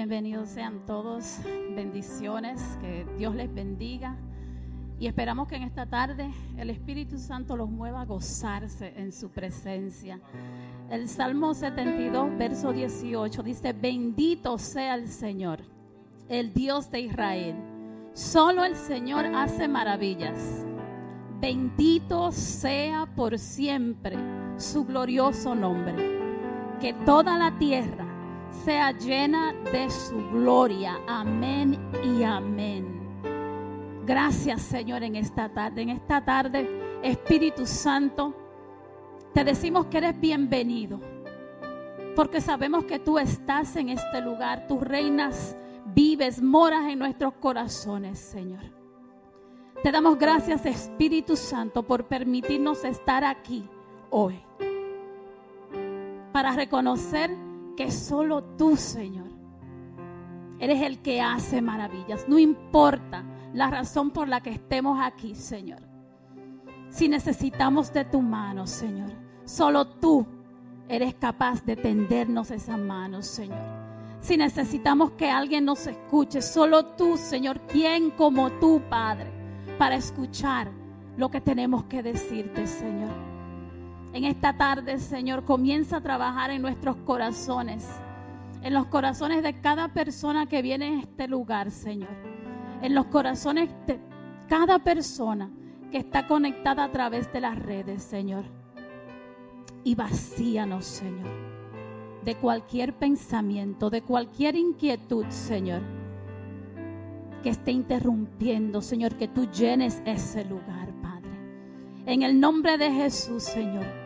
[0.00, 1.40] Bienvenidos sean todos,
[1.76, 4.16] bendiciones, que Dios les bendiga.
[4.98, 9.28] Y esperamos que en esta tarde el Espíritu Santo los mueva a gozarse en su
[9.28, 10.18] presencia.
[10.88, 15.60] El Salmo 72, verso 18 dice, bendito sea el Señor,
[16.30, 17.56] el Dios de Israel.
[18.14, 20.64] Solo el Señor hace maravillas.
[21.42, 24.16] Bendito sea por siempre
[24.56, 26.78] su glorioso nombre.
[26.80, 28.09] Que toda la tierra
[28.64, 31.00] sea llena de su gloria.
[31.06, 33.00] Amén y amén.
[34.06, 35.82] Gracias Señor en esta tarde.
[35.82, 36.68] En esta tarde,
[37.02, 38.34] Espíritu Santo,
[39.32, 41.00] te decimos que eres bienvenido.
[42.16, 44.66] Porque sabemos que tú estás en este lugar.
[44.66, 45.56] Tú reinas,
[45.86, 48.62] vives, moras en nuestros corazones, Señor.
[49.82, 53.66] Te damos gracias, Espíritu Santo, por permitirnos estar aquí
[54.10, 54.38] hoy.
[56.32, 57.30] Para reconocer
[57.80, 59.30] que solo tú, Señor,
[60.58, 62.28] eres el que hace maravillas.
[62.28, 65.80] No importa la razón por la que estemos aquí, Señor.
[66.90, 69.12] Si necesitamos de tu mano, Señor,
[69.46, 70.26] solo tú
[70.90, 73.64] eres capaz de tendernos esas manos, Señor.
[74.20, 79.32] Si necesitamos que alguien nos escuche, solo tú, Señor, quien como tú, Padre,
[79.78, 80.70] para escuchar
[81.16, 83.39] lo que tenemos que decirte, Señor.
[84.12, 87.86] En esta tarde, Señor, comienza a trabajar en nuestros corazones,
[88.62, 92.10] en los corazones de cada persona que viene a este lugar, Señor,
[92.82, 94.00] en los corazones de
[94.48, 95.48] cada persona
[95.92, 98.44] que está conectada a través de las redes, Señor.
[99.84, 101.28] Y vacíanos, Señor,
[102.24, 105.82] de cualquier pensamiento, de cualquier inquietud, Señor,
[107.44, 111.30] que esté interrumpiendo, Señor, que tú llenes ese lugar, Padre.
[112.06, 113.99] En el nombre de Jesús, Señor.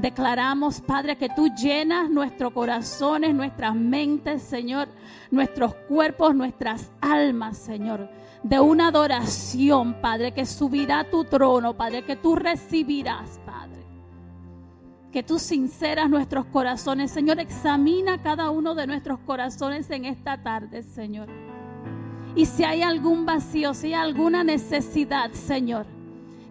[0.00, 4.88] Declaramos, Padre, que tú llenas nuestros corazones, nuestras mentes, Señor,
[5.30, 8.08] nuestros cuerpos, nuestras almas, Señor,
[8.42, 13.84] de una adoración, Padre, que subirá a tu trono, Padre, que tú recibirás, Padre.
[15.12, 20.82] Que tú sinceras nuestros corazones, Señor, examina cada uno de nuestros corazones en esta tarde,
[20.82, 21.28] Señor.
[22.34, 25.84] Y si hay algún vacío, si hay alguna necesidad, Señor,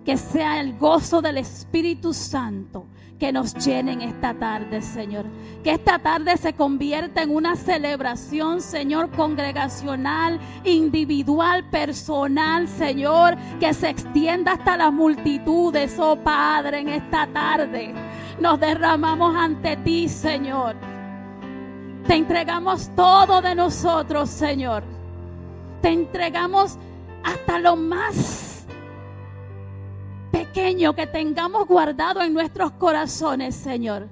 [0.05, 2.85] que sea el gozo del Espíritu Santo
[3.19, 5.25] que nos llenen esta tarde, Señor.
[5.63, 13.89] Que esta tarde se convierta en una celebración, Señor, congregacional, individual, personal, Señor, que se
[13.89, 17.93] extienda hasta las multitudes, oh Padre, en esta tarde.
[18.39, 20.75] Nos derramamos ante ti, Señor.
[22.07, 24.83] Te entregamos todo de nosotros, Señor.
[25.81, 26.77] Te entregamos
[27.23, 28.48] hasta lo más
[30.31, 34.07] pequeño que tengamos guardado en nuestros corazones, Señor.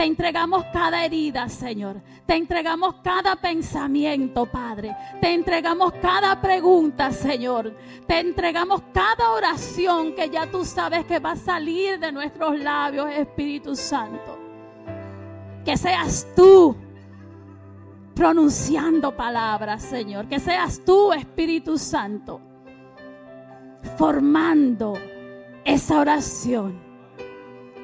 [0.00, 2.00] Te entregamos cada herida, Señor.
[2.24, 4.96] Te entregamos cada pensamiento, Padre.
[5.20, 7.76] Te entregamos cada pregunta, Señor.
[8.06, 13.10] Te entregamos cada oración que ya tú sabes que va a salir de nuestros labios,
[13.10, 14.38] Espíritu Santo.
[15.66, 16.74] Que seas tú
[18.14, 20.28] pronunciando palabras, Señor.
[20.28, 22.40] Que seas tú, Espíritu Santo,
[23.96, 24.94] formando
[25.64, 26.90] esa oración.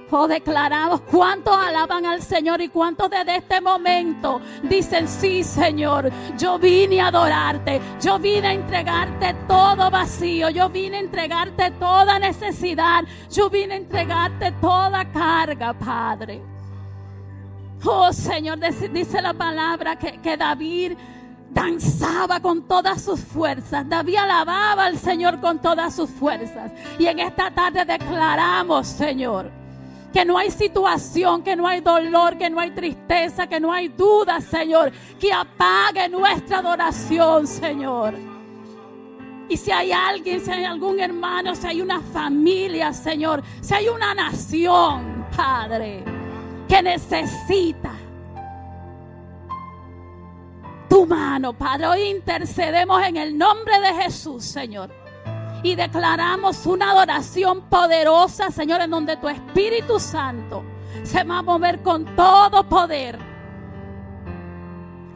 [0.09, 6.61] Oh, declaramos cuántos alaban al Señor y cuántos desde este momento dicen, sí Señor, yo
[6.61, 13.03] vine a adorarte, yo vine a entregarte todo vacío, yo vine a entregarte toda necesidad,
[13.31, 16.41] yo vine a entregarte toda carga, Padre.
[17.85, 18.59] Oh Señor,
[18.93, 20.93] dice la palabra que, que David
[21.51, 23.89] danzaba con todas sus fuerzas.
[23.89, 26.73] David alababa al Señor con todas sus fuerzas.
[26.99, 29.51] Y en esta tarde declaramos, Señor,
[30.13, 33.89] que no hay situación, que no hay dolor, que no hay tristeza, que no hay
[33.89, 38.15] duda, Señor, que apague nuestra adoración, Señor.
[39.49, 43.89] Y si hay alguien, si hay algún hermano, si hay una familia, Señor, si hay
[43.89, 46.03] una nación, Padre,
[46.69, 47.96] que necesita
[50.89, 51.87] tu mano, Padre.
[51.87, 54.91] Hoy intercedemos en el nombre de Jesús, Señor.
[55.63, 60.63] Y declaramos una adoración poderosa, Señor, en donde tu Espíritu Santo
[61.03, 63.19] se va a mover con todo poder.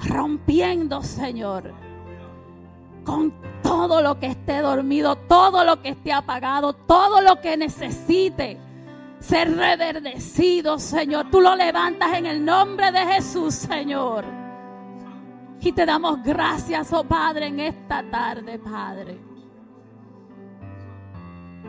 [0.03, 1.73] Rompiendo, Señor,
[3.05, 8.59] con todo lo que esté dormido, todo lo que esté apagado, todo lo que necesite
[9.21, 11.31] ser reverdecido, Señor.
[11.31, 14.40] Tú lo levantas en el nombre de Jesús, Señor.
[15.63, 19.19] Y te damos gracias, oh Padre, en esta tarde, Padre.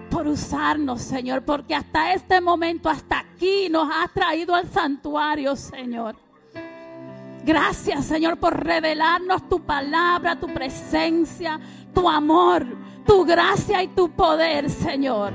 [0.09, 6.15] Por usarnos, Señor, porque hasta este momento, hasta aquí nos has traído al santuario, Señor.
[7.43, 11.59] Gracias, Señor, por revelarnos tu palabra, tu presencia,
[11.93, 12.65] tu amor,
[13.05, 15.33] tu gracia y tu poder, Señor.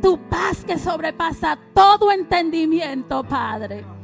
[0.00, 3.97] Tu paz que sobrepasa todo entendimiento, Padre.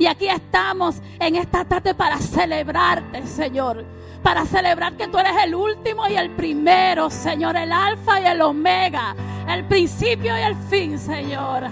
[0.00, 3.84] Y aquí estamos en esta tarde para celebrarte, Señor.
[4.22, 7.54] Para celebrar que tú eres el último y el primero, Señor.
[7.54, 9.14] El alfa y el omega.
[9.46, 11.64] El principio y el fin, Señor.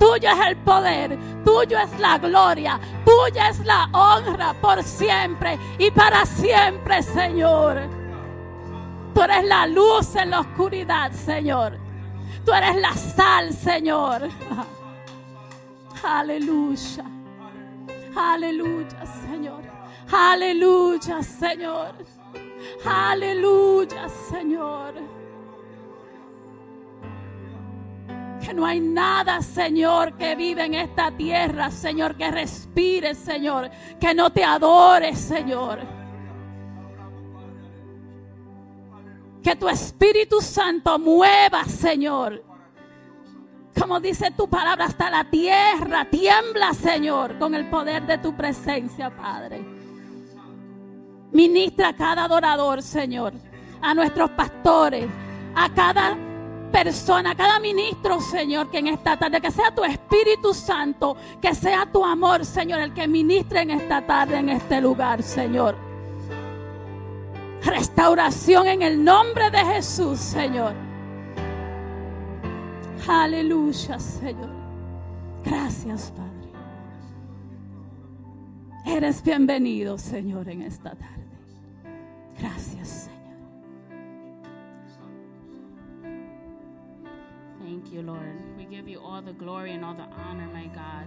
[0.00, 5.92] Tuyo es el poder, tuyo es la gloria, tuya es la honra por siempre y
[5.92, 7.82] para siempre, Señor.
[9.14, 11.78] Tú eres la luz en la oscuridad, Señor.
[12.44, 14.22] Tú eres la sal, Señor.
[16.02, 17.04] Aleluya.
[18.16, 19.62] Aleluya, Señor.
[20.10, 21.94] Aleluya, Señor.
[22.84, 24.94] Aleluya, Señor.
[28.44, 33.70] Que no hay nada, Señor, que vive en esta tierra, Señor, que respire, Señor,
[34.00, 35.80] que no te adore, Señor.
[39.42, 42.49] Que tu Espíritu Santo mueva, Señor.
[43.78, 49.10] Como dice tu palabra, hasta la tierra tiembla, Señor, con el poder de tu presencia,
[49.10, 49.64] Padre.
[51.32, 53.32] Ministra a cada adorador, Señor,
[53.80, 55.06] a nuestros pastores,
[55.54, 56.16] a cada
[56.70, 61.86] persona, cada ministro, Señor, que en esta tarde, que sea tu Espíritu Santo, que sea
[61.90, 65.76] tu amor, Señor, el que ministre en esta tarde, en este lugar, Señor.
[67.62, 70.89] Restauración en el nombre de Jesús, Señor.
[73.08, 74.50] Aleluya, Señor.
[75.44, 76.30] Gracias, Padre.
[78.86, 81.24] Eres bienvenido, Señor, en esta tarde.
[82.38, 83.20] Gracias, Señor.
[87.60, 88.36] Thank you, Lord.
[88.56, 91.06] We give you all the glory and all the honor, my God.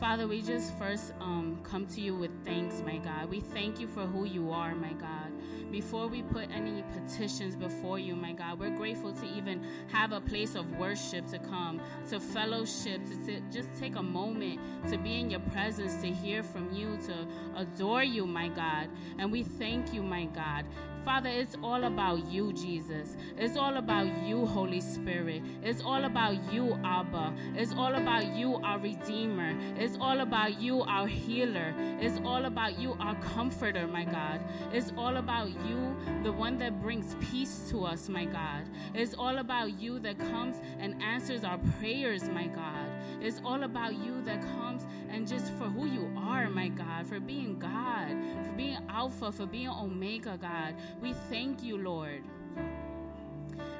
[0.00, 3.30] Father, we just first um, come to you with thanks, my God.
[3.30, 5.30] We thank you for who you are, my God.
[5.72, 10.20] Before we put any petitions before you, my God, we're grateful to even have a
[10.20, 11.80] place of worship to come,
[12.10, 14.60] to fellowship, to just take a moment
[14.90, 17.26] to be in your presence, to hear from you, to
[17.56, 18.90] adore you, my God.
[19.18, 20.66] And we thank you, my God.
[21.04, 23.16] Father, it's all about you, Jesus.
[23.36, 25.42] It's all about you, Holy Spirit.
[25.60, 27.34] It's all about you, Abba.
[27.56, 29.52] It's all about you, our Redeemer.
[29.76, 31.74] It's all about you, our healer.
[32.00, 34.40] It's all about you, our comforter, my God.
[34.72, 38.62] It's all about you, the one that brings peace to us, my God.
[38.94, 42.91] It's all about you that comes and answers our prayers, my God.
[43.22, 47.20] It's all about you that comes and just for who you are, my God, for
[47.20, 50.74] being God, for being Alpha, for being Omega, God.
[51.00, 52.24] We thank you, Lord.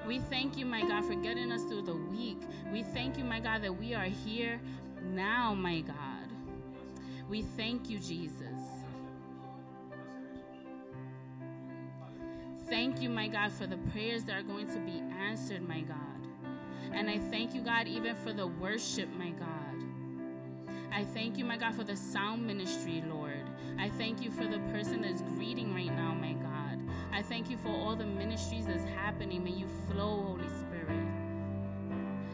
[0.07, 2.41] We thank you, my God, for getting us through the week.
[2.73, 4.61] We thank you, my God, that we are here
[5.03, 6.29] now, my God.
[7.29, 8.61] We thank you, Jesus.
[12.69, 16.12] Thank you, my God, for the prayers that are going to be answered, my God.
[16.95, 19.49] And I thank you, God, even for the worship, my God.
[20.93, 23.49] I thank you, my God, for the sound ministry, Lord.
[23.79, 26.79] I thank you for the person that's greeting right now, my God.
[27.13, 29.43] I thank you for all the ministries that's happening.
[29.43, 30.99] May you flow, Holy Spirit.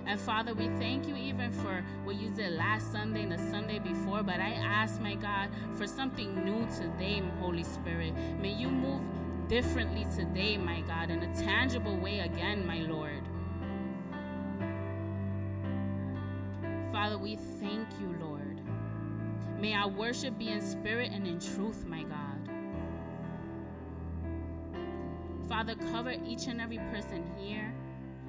[0.07, 3.79] And Father, we thank you even for what you did last Sunday and the Sunday
[3.79, 4.23] before.
[4.23, 8.15] But I ask, my God, for something new today, Holy Spirit.
[8.41, 9.03] May you move
[9.49, 13.28] differently today, my God, in a tangible way again, my Lord.
[16.99, 18.61] Father, we thank you, Lord.
[19.61, 22.51] May our worship be in spirit and in truth, my God.
[25.49, 27.73] Father, cover each and every person here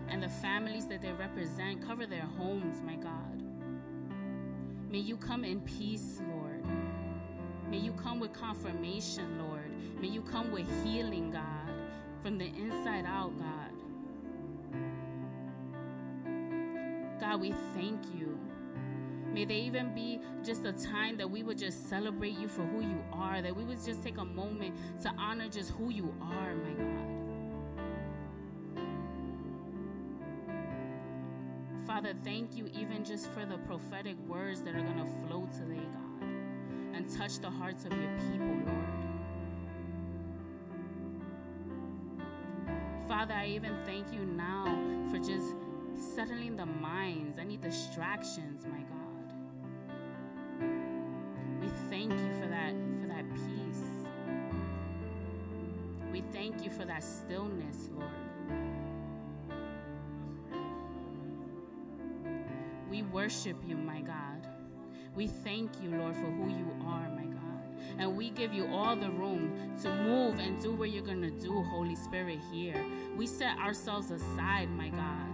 [0.07, 1.83] and the families that they represent.
[1.83, 3.41] Cover their homes, my God.
[4.91, 6.63] May you come in peace, Lord.
[7.71, 9.71] May you come with confirmation, Lord.
[9.99, 11.71] May you come with healing, God,
[12.21, 13.71] from the inside out, God.
[17.19, 18.38] God, we thank you.
[19.39, 22.81] May they even be just a time that we would just celebrate you for who
[22.81, 26.55] you are, that we would just take a moment to honor just who you are,
[26.55, 27.05] my God.
[31.87, 35.85] Father, thank you even just for the prophetic words that are going to flow today,
[35.93, 36.27] God,
[36.93, 38.87] and touch the hearts of your people, Lord.
[43.07, 44.65] Father, I even thank you now
[45.09, 45.55] for just
[46.13, 48.98] settling the minds, any distractions, my God.
[52.09, 53.83] Thank you for that for that peace.
[56.11, 58.09] We thank you for that stillness, Lord.
[62.89, 64.47] We worship you, my God.
[65.15, 67.39] We thank you, Lord, for who you are, my God.
[67.99, 71.29] And we give you all the room to move and do what you're going to
[71.29, 72.83] do, Holy Spirit, here.
[73.15, 75.28] We set ourselves aside, my God.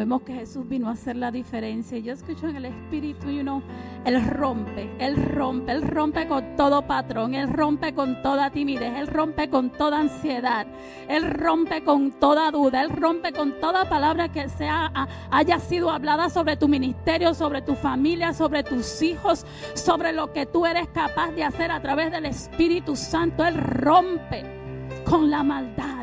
[0.00, 1.98] Sabemos que Jesús vino a hacer la diferencia.
[1.98, 3.62] Yo escucho en el Espíritu, you know,
[4.06, 9.08] Él rompe, Él rompe, Él rompe con todo patrón, Él rompe con toda timidez, Él
[9.08, 10.66] rompe con toda ansiedad,
[11.06, 14.90] Él rompe con toda duda, Él rompe con toda palabra que sea,
[15.30, 20.46] haya sido hablada sobre tu ministerio, sobre tu familia, sobre tus hijos, sobre lo que
[20.46, 23.44] tú eres capaz de hacer a través del Espíritu Santo.
[23.44, 24.46] Él rompe
[25.04, 25.99] con la maldad.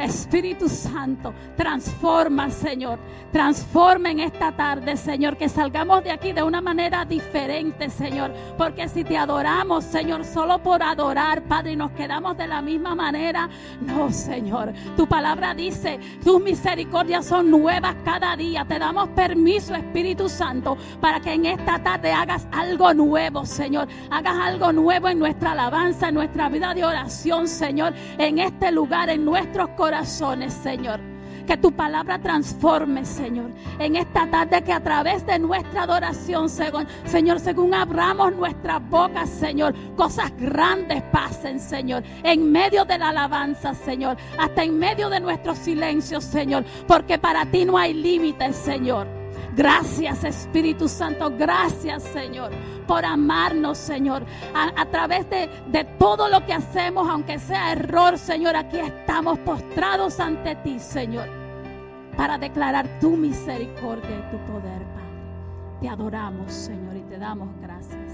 [0.00, 2.98] Espíritu Santo, transforma, Señor.
[3.32, 5.36] Transforma en esta tarde, Señor.
[5.36, 8.32] Que salgamos de aquí de una manera diferente, Señor.
[8.56, 12.94] Porque si te adoramos, Señor, solo por adorar, Padre, y nos quedamos de la misma
[12.94, 13.48] manera,
[13.80, 14.72] no, Señor.
[14.96, 18.64] Tu palabra dice, tus misericordias son nuevas cada día.
[18.64, 23.86] Te damos permiso, Espíritu Santo, para que en esta tarde hagas algo nuevo, Señor.
[24.10, 27.92] Hagas algo nuevo en nuestra alabanza, en nuestra vida de oración, Señor.
[28.18, 29.89] En este lugar, en nuestros corazones,
[30.50, 31.00] Señor.
[31.46, 33.50] Que tu palabra transforme, Señor.
[33.78, 39.74] En esta tarde que a través de nuestra adoración, Señor, según abramos nuestras bocas, Señor,
[39.96, 42.04] cosas grandes pasen, Señor.
[42.22, 44.16] En medio de la alabanza, Señor.
[44.38, 46.64] Hasta en medio de nuestros silencios, Señor.
[46.86, 49.19] Porque para ti no hay límites, Señor.
[49.56, 52.50] Gracias Espíritu Santo, gracias Señor
[52.86, 54.24] por amarnos Señor.
[54.54, 60.20] A, través de, de todo lo que hacemos, aunque sea error Señor, aquí estamos postrados
[60.20, 61.28] ante ti Señor
[62.16, 65.80] para declarar tu misericordia y tu poder Padre.
[65.80, 68.09] Te adoramos Señor y te damos gracias.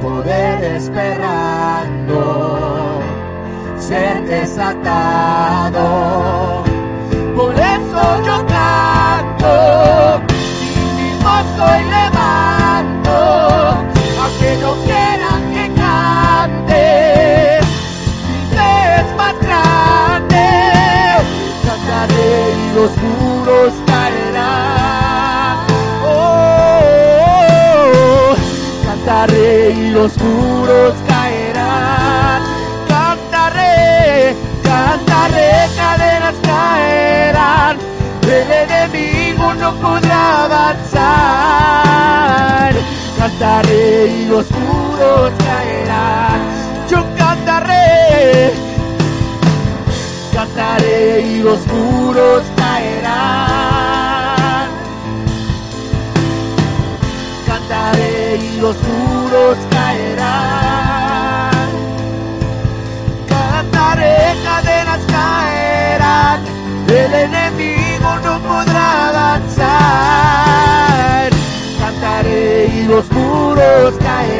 [0.00, 2.18] poder esperando
[3.78, 5.78] ser desatado.
[30.16, 32.42] los caerán.
[32.88, 37.76] Cantaré, cantaré, cadenas caerán.
[38.22, 41.04] El enemigo no podrá avanzar.
[43.18, 46.40] Cantaré y los muros caerán.
[46.90, 48.52] Yo cantaré,
[50.32, 52.57] cantaré y los muros caerán
[71.78, 74.37] Cantaré y los muros caerán.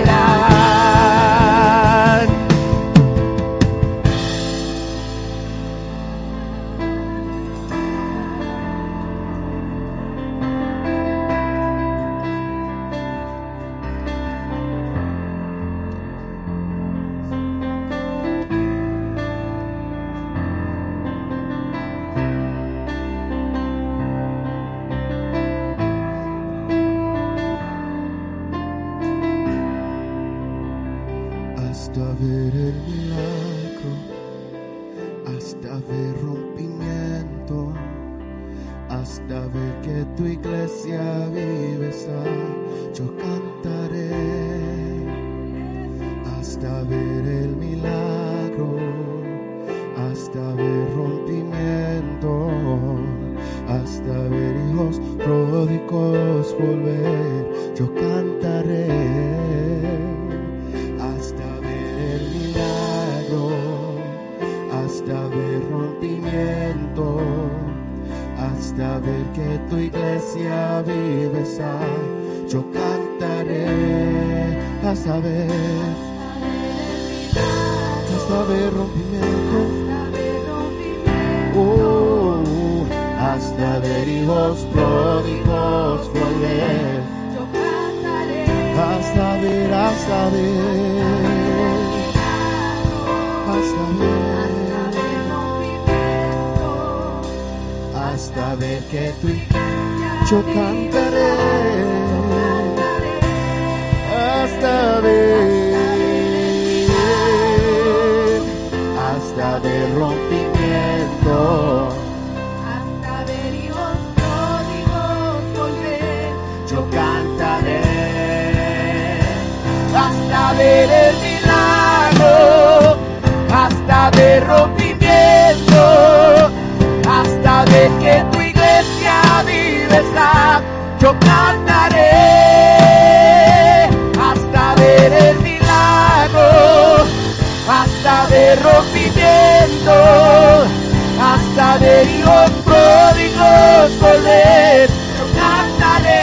[142.29, 144.89] hijos pródigos volver.
[145.19, 146.21] Yo cantaré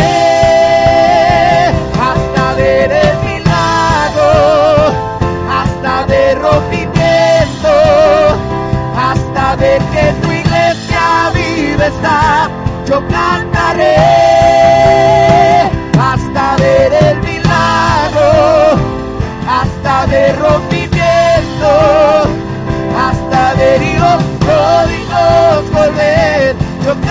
[1.99, 4.93] hasta ver el milagro,
[5.49, 7.73] hasta ver rompimiento,
[8.97, 12.49] hasta ver que tu iglesia vive está.
[12.87, 14.14] Yo cantaré.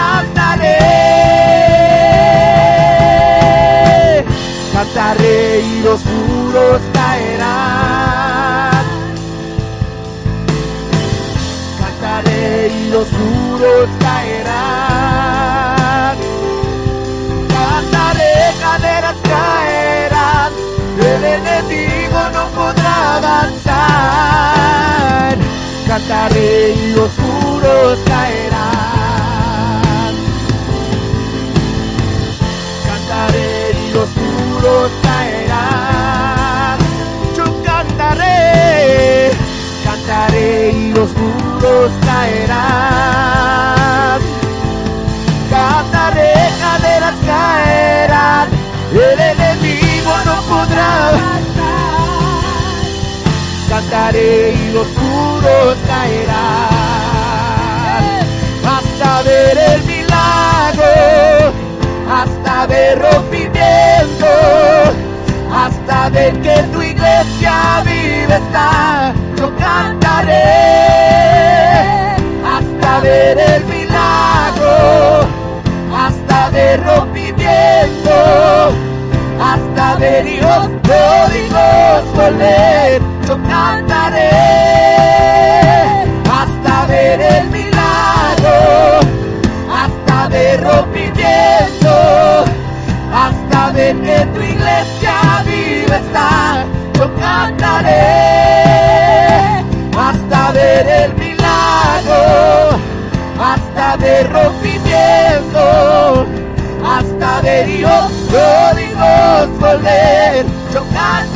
[0.05, 0.85] cantaré,
[4.73, 8.85] Cantaré y los muros caerán.
[11.81, 15.37] Cantaré y los muros caerán.
[17.57, 20.53] Cantaré, caderas caerán.
[20.99, 24.55] El enemigo no podrá avanzar.
[25.89, 28.94] Cantaré y los muros caerán.
[34.65, 36.79] Muros caerán.
[37.37, 39.31] Yo cantaré,
[39.85, 43.43] cantaré y los muros caerán.
[45.51, 48.49] Cantaré, caderas caerán.
[48.93, 51.13] El enemigo no podrá
[53.69, 56.75] cantaré y los muros caerán.
[58.65, 61.53] Hasta ver el milagro,
[62.09, 63.34] hasta ver rompimiento,
[65.53, 69.13] hasta ver que tu iglesia vive está.
[69.37, 70.43] Yo cantaré
[72.45, 75.27] hasta ver el milagro,
[75.93, 78.15] hasta ver rompimiento
[79.41, 83.03] hasta ver hijos pródigos volver.
[83.27, 84.74] Yo cantaré
[93.85, 96.65] ver que tu iglesia vive está.
[96.95, 98.01] Yo cantaré
[99.99, 102.79] hasta ver el milagro,
[103.39, 106.27] hasta ver rompimiento
[106.85, 111.34] hasta ver hijos pródigos volver, yo cantaré.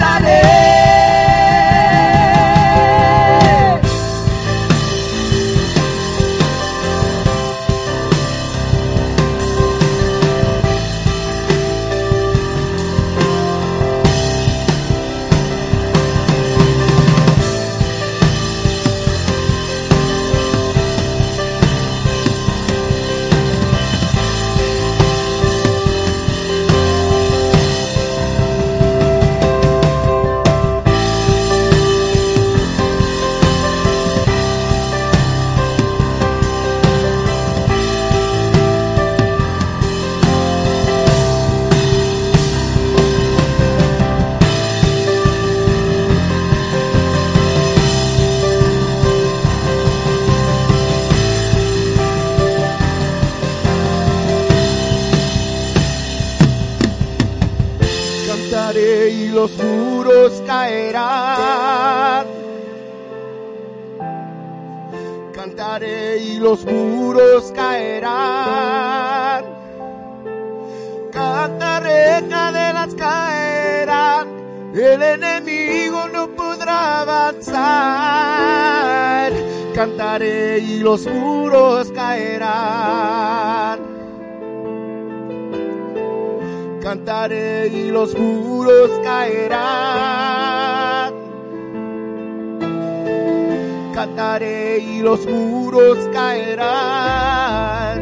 [59.38, 62.27] Los muros caerán.
[65.33, 69.44] Cantaré y los muros caerán.
[71.12, 74.27] Cantaré, cadenas caerán.
[74.74, 77.53] El enemigo no podrá avanzar.
[79.72, 83.98] Cantaré y los muros caerán.
[86.88, 89.53] Cantaré y los muros caerán.
[93.94, 97.98] Cantaré y los muros caerán.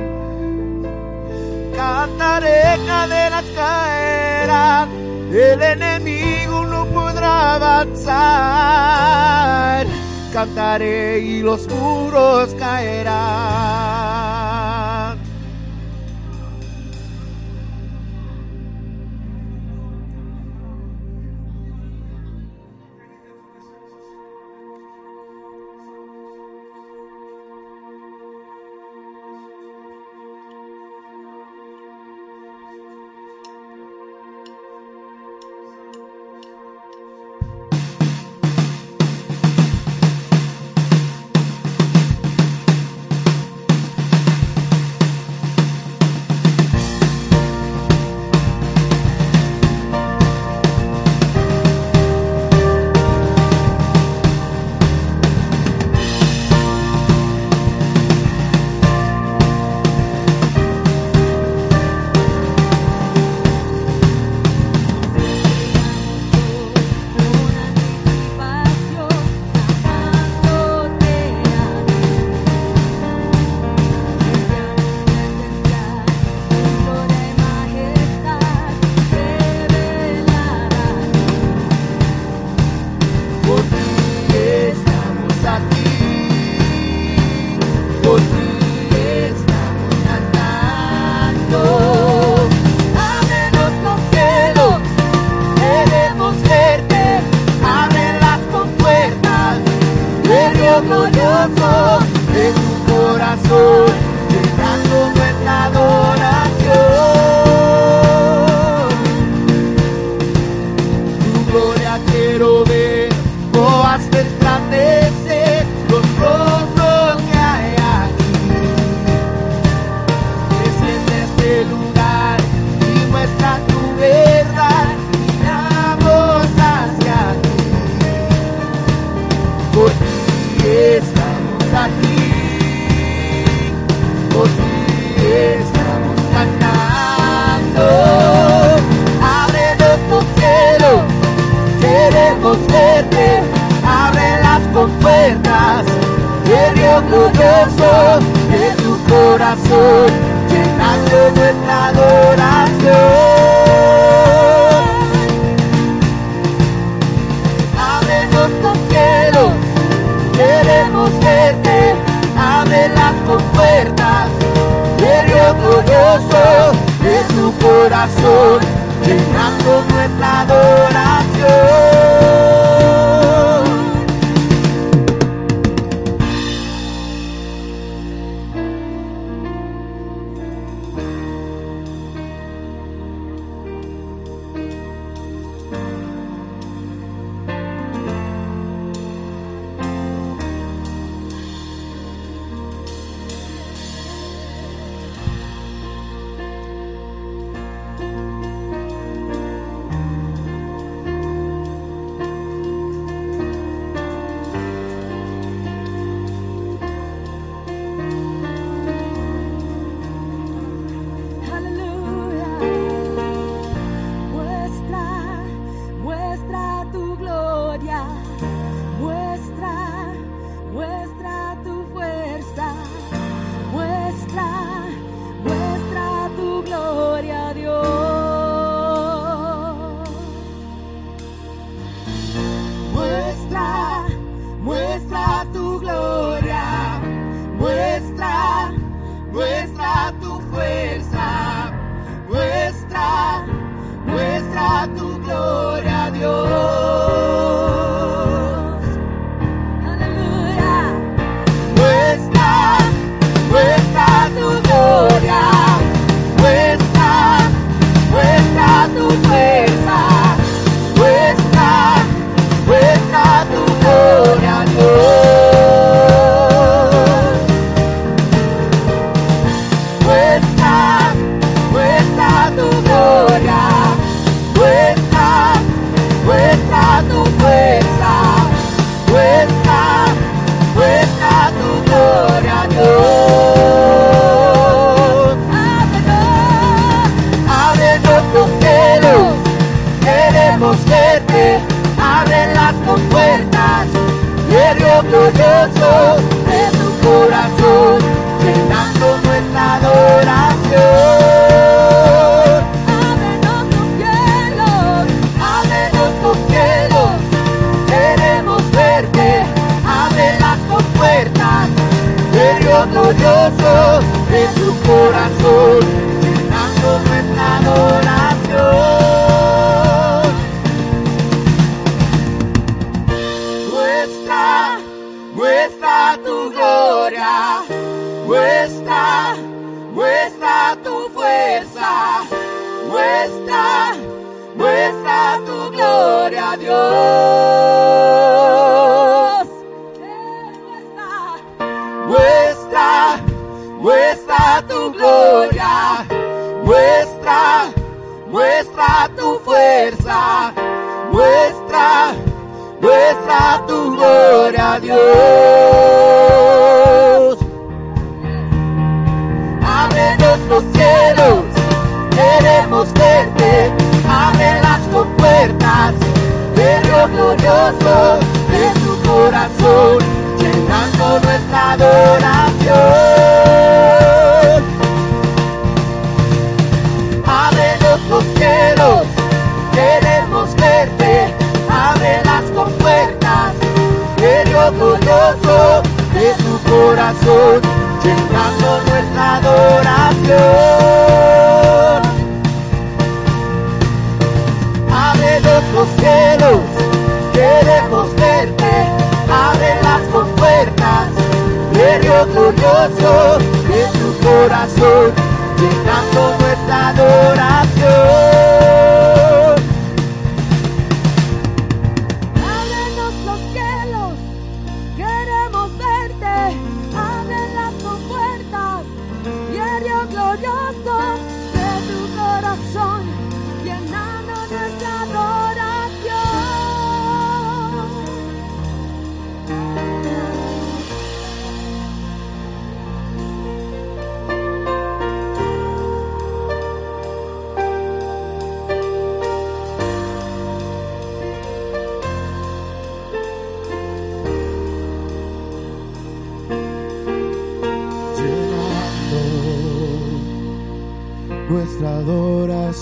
[1.74, 4.88] Cantaré, cadenas caerán.
[5.32, 8.14] El enemigo no podrá avanzar.
[10.32, 14.25] Cantaré y los muros caerán.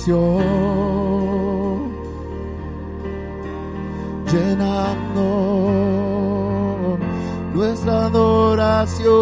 [0.06, 1.94] bendición,
[4.30, 5.22] llenando
[7.54, 9.14] nuestra adoración,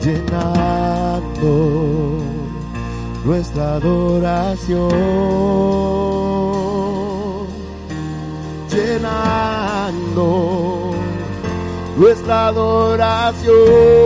[0.00, 1.50] llenando
[3.24, 4.90] nuestra adoración,
[8.70, 10.26] llenando
[11.96, 14.03] nuestra adoración.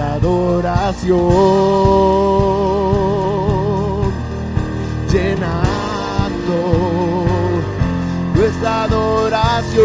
[0.00, 1.20] adoración,
[5.10, 6.56] llenando
[8.34, 9.82] nuestra adoración.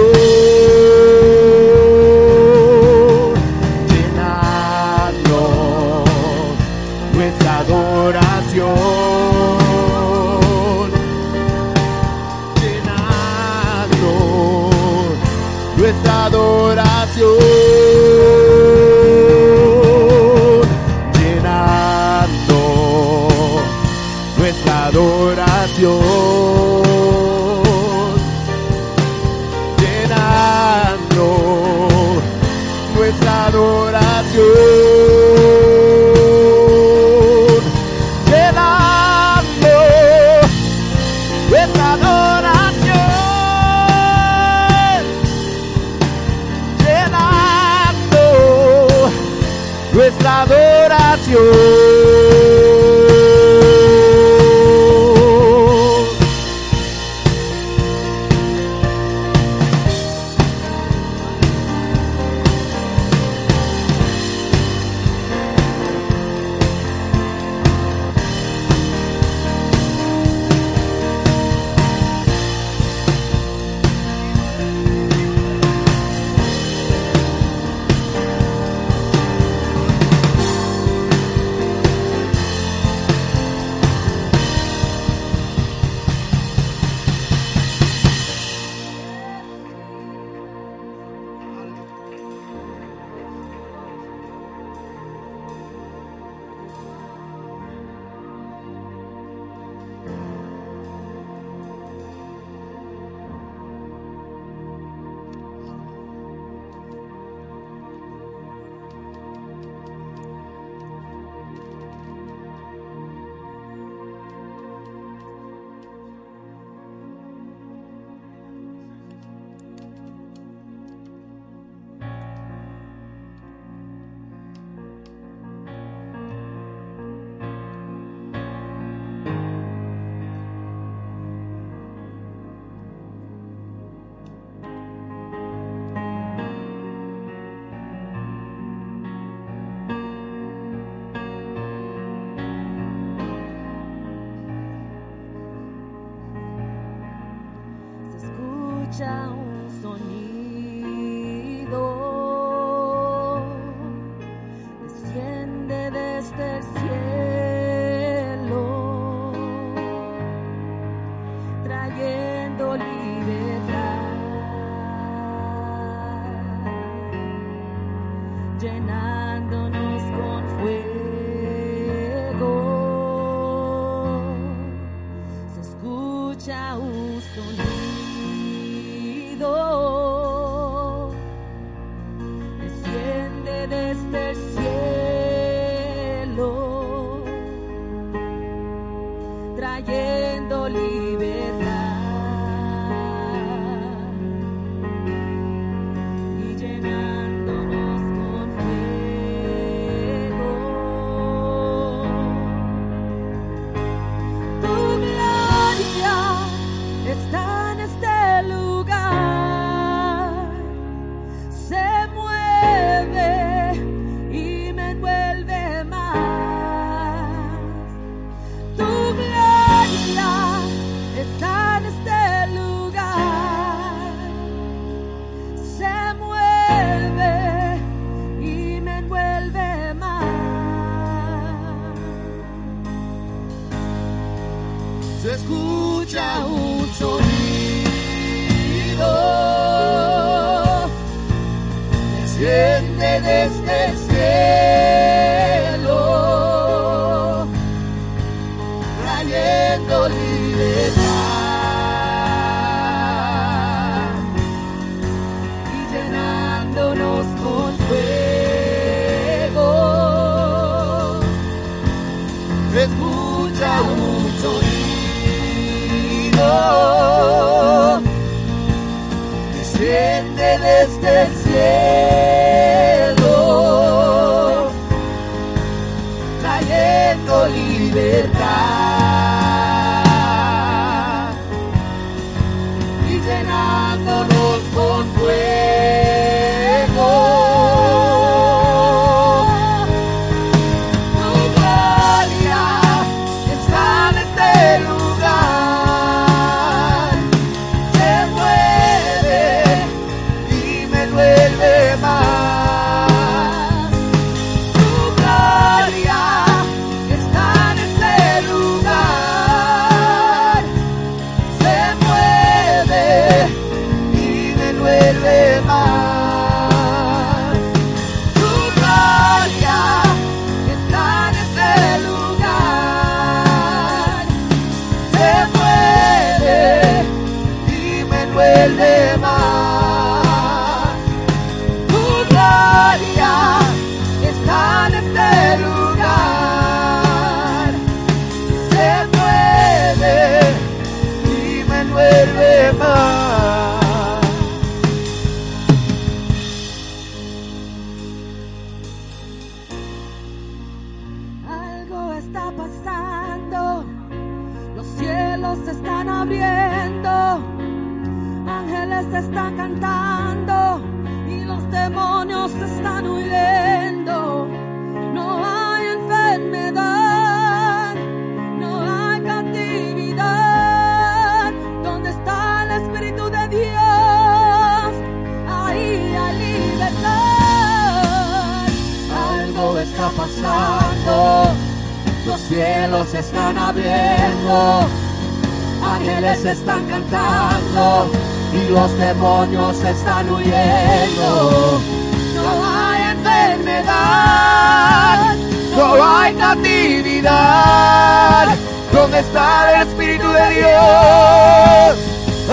[399.18, 401.98] ¿Dónde está el Espíritu de Dios?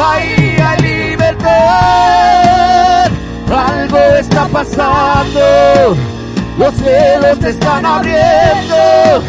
[0.02, 1.52] Ahí hay libertad.
[3.54, 5.94] Algo está pasando.
[6.56, 9.22] Los cielos se están abriendo,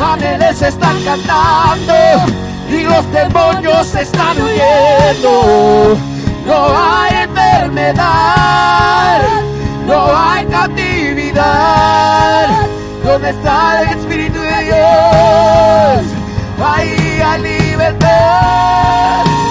[0.00, 1.92] ángeles están cantando
[2.70, 5.98] y los demonios están huyendo.
[6.46, 9.22] No hay enfermedad,
[9.88, 12.46] no hay cautividad.
[13.02, 16.23] ¿Dónde está el Espíritu de Dios?
[16.58, 19.43] Ahí hay libertad.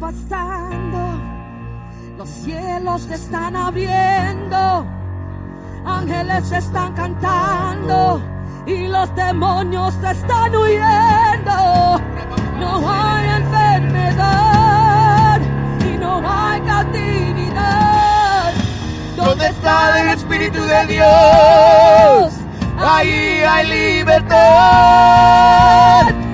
[0.00, 0.98] Pasando.
[2.16, 4.86] Los cielos se están abriendo,
[5.84, 8.22] ángeles están cantando
[8.66, 12.00] y los demonios están huyendo.
[12.58, 14.60] No hay enfermedad
[15.86, 18.52] y no hay cautividad.
[19.16, 22.32] ¿Dónde está el Espíritu de Dios?
[22.78, 24.40] Ahí hay libertad.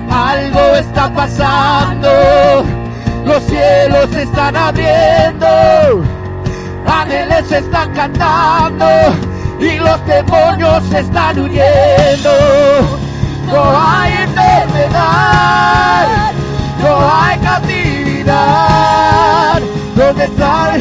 [0.09, 2.76] Algo está pasando.
[3.27, 5.47] Los cielos se están abriendo.
[6.85, 8.87] Ángeles están cantando.
[9.59, 12.31] Y los demonios están huyendo.
[13.47, 16.07] No hay enfermedad.
[16.79, 18.79] No hay cautividad.
[19.95, 20.77] ¿Dónde está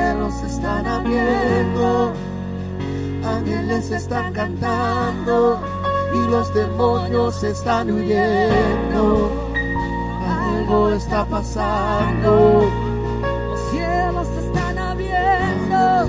[0.00, 2.12] Los cielos se están abriendo,
[3.22, 5.60] ángeles están cantando
[6.14, 9.30] y los demonios están huyendo.
[10.26, 12.70] Algo está pasando,
[13.50, 16.08] los cielos están abriendo,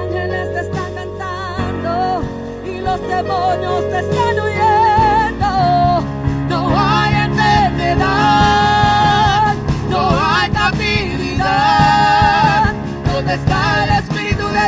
[0.00, 2.22] ángeles te están cantando
[2.64, 5.50] y los demonios te están huyendo.
[6.48, 8.17] No hay enfermedad.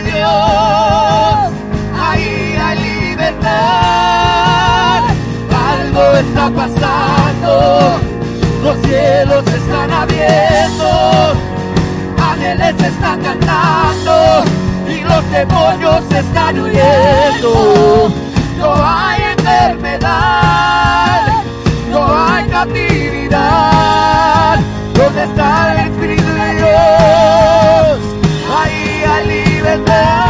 [0.03, 1.53] Dios,
[1.99, 3.51] ahí hay libertad.
[5.71, 7.99] Algo está pasando,
[8.63, 11.37] los cielos están abiertos,
[12.19, 14.45] ángeles están cantando
[14.89, 18.11] y los demonios están huyendo.
[18.59, 21.43] No hay enfermedad,
[21.91, 24.59] no hay captividad.
[24.95, 27.90] ¿Dónde está el Espíritu de Dios?
[29.77, 30.30] the.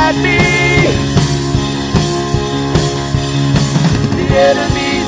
[0.00, 0.40] at me.
[4.16, 5.06] The enemy's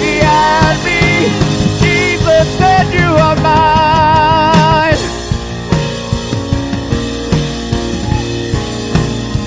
[0.00, 1.02] behind me.
[1.84, 5.02] Jesus said you are mine.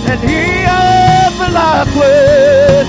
[0.09, 0.43] And he
[0.85, 1.57] opened
[2.01, 2.87] with.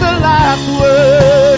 [0.00, 1.49] The last word.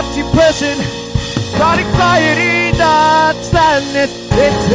[0.00, 0.78] not depression,
[1.58, 4.10] not anxiety, not sadness.
[4.32, 4.69] It's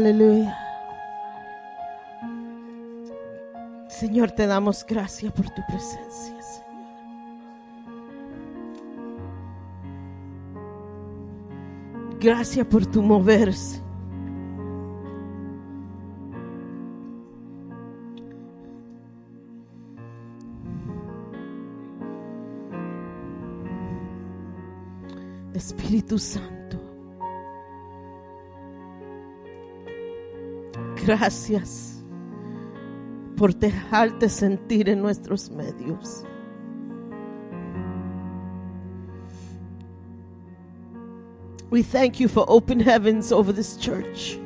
[0.00, 0.56] Aleluya.
[3.90, 6.70] Señor, te damos gracias por tu presencia, Señor.
[12.18, 13.82] Gracias por tu moverse.
[25.52, 26.59] Espíritu Santo.
[31.10, 32.04] Gracias
[33.36, 36.24] por dejarte sentir en nuestros medios.
[41.68, 44.38] We thank you for open heavens over this church.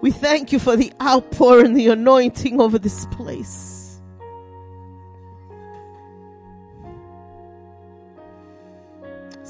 [0.00, 3.86] We thank you for the outpour and the anointing over this place.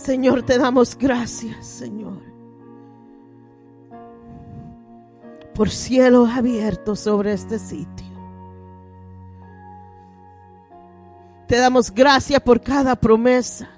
[0.07, 2.23] Señor, te damos gracias, Señor,
[5.57, 8.07] por cielos abiertos sobre este sitio.
[11.49, 13.71] Te damos gracias por cada promesa,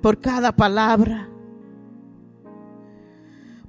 [0.00, 1.28] por cada palabra,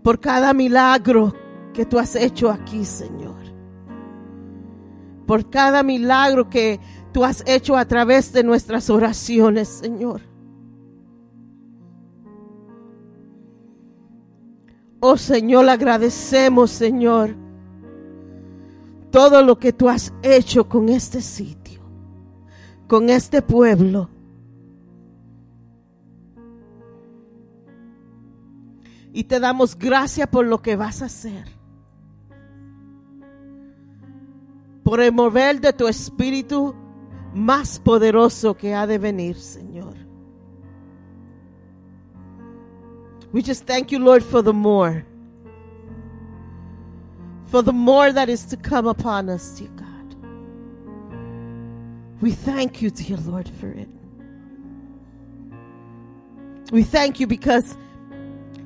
[0.01, 1.35] por cada milagro
[1.73, 3.41] que tú has hecho aquí, Señor.
[5.27, 6.79] Por cada milagro que
[7.11, 10.30] tú has hecho a través de nuestras oraciones, Señor.
[15.03, 17.35] Oh Señor, agradecemos, Señor,
[19.09, 21.81] todo lo que tú has hecho con este sitio,
[22.87, 24.09] con este pueblo.
[29.11, 31.45] Y te damos gracias por lo que vas a hacer.
[34.83, 36.75] Por el mover de tu espíritu
[37.33, 40.00] más poderoso que ha de venir, Señor.
[43.31, 45.05] We just thank you, Lord, for the more.
[47.45, 50.15] For the more that is to come upon us, dear God.
[52.21, 53.89] We thank you, dear Lord, for it.
[56.71, 57.75] We thank you because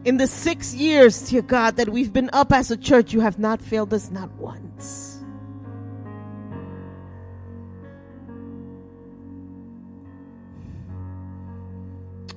[0.04, 3.40] in the six years, dear God, that we've been up as a church, you have
[3.40, 5.24] not failed us not once.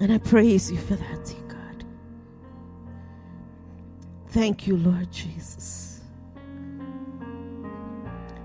[0.00, 1.47] And I praise you for that, dear.
[4.30, 6.00] Thank you, Lord Jesus.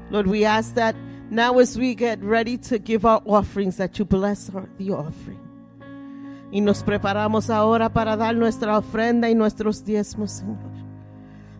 [0.09, 0.95] Lord, we ask that
[1.29, 5.39] now as we get ready to give our offerings, that you bless our, the offering.
[6.51, 10.71] Y nos preparamos ahora para dar nuestra ofrenda y nuestros diezmos, Señor.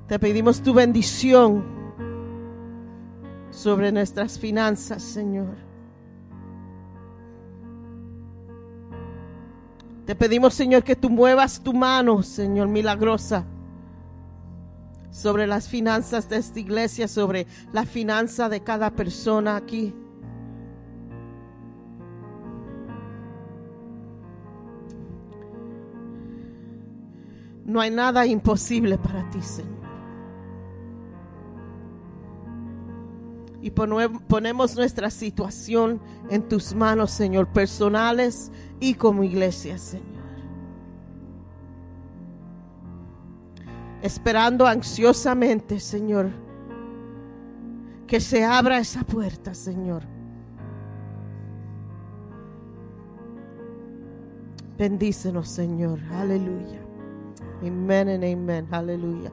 [0.08, 1.64] Te pedimos tu bendición
[3.50, 5.56] sobre nuestras finanzas, Señor.
[10.06, 13.46] Te pedimos, Señor, que tú muevas tu mano, Señor, milagrosa,
[15.14, 19.94] sobre las finanzas de esta iglesia, sobre la finanza de cada persona aquí.
[27.66, 29.72] No hay nada imposible para ti, Señor.
[33.62, 38.52] Y pone- ponemos nuestra situación en tus manos, Señor, personales
[38.82, 40.23] y como iglesia, Señor.
[44.04, 46.30] Esperando ansiosamente, Señor,
[48.06, 50.04] que se abra esa puerta, Señor.
[54.78, 56.02] Bendícenos, Señor.
[56.12, 56.82] Aleluya.
[57.62, 58.68] Amén and amén.
[58.72, 59.32] Aleluya.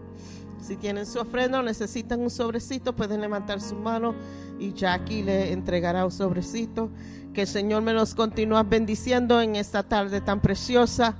[0.62, 4.14] Si tienen su ofrenda o necesitan un sobrecito, pueden levantar su mano
[4.60, 6.90] y Jackie le entregará un sobrecito.
[7.34, 11.16] Que el Señor me los continúe bendiciendo en esta tarde tan preciosa.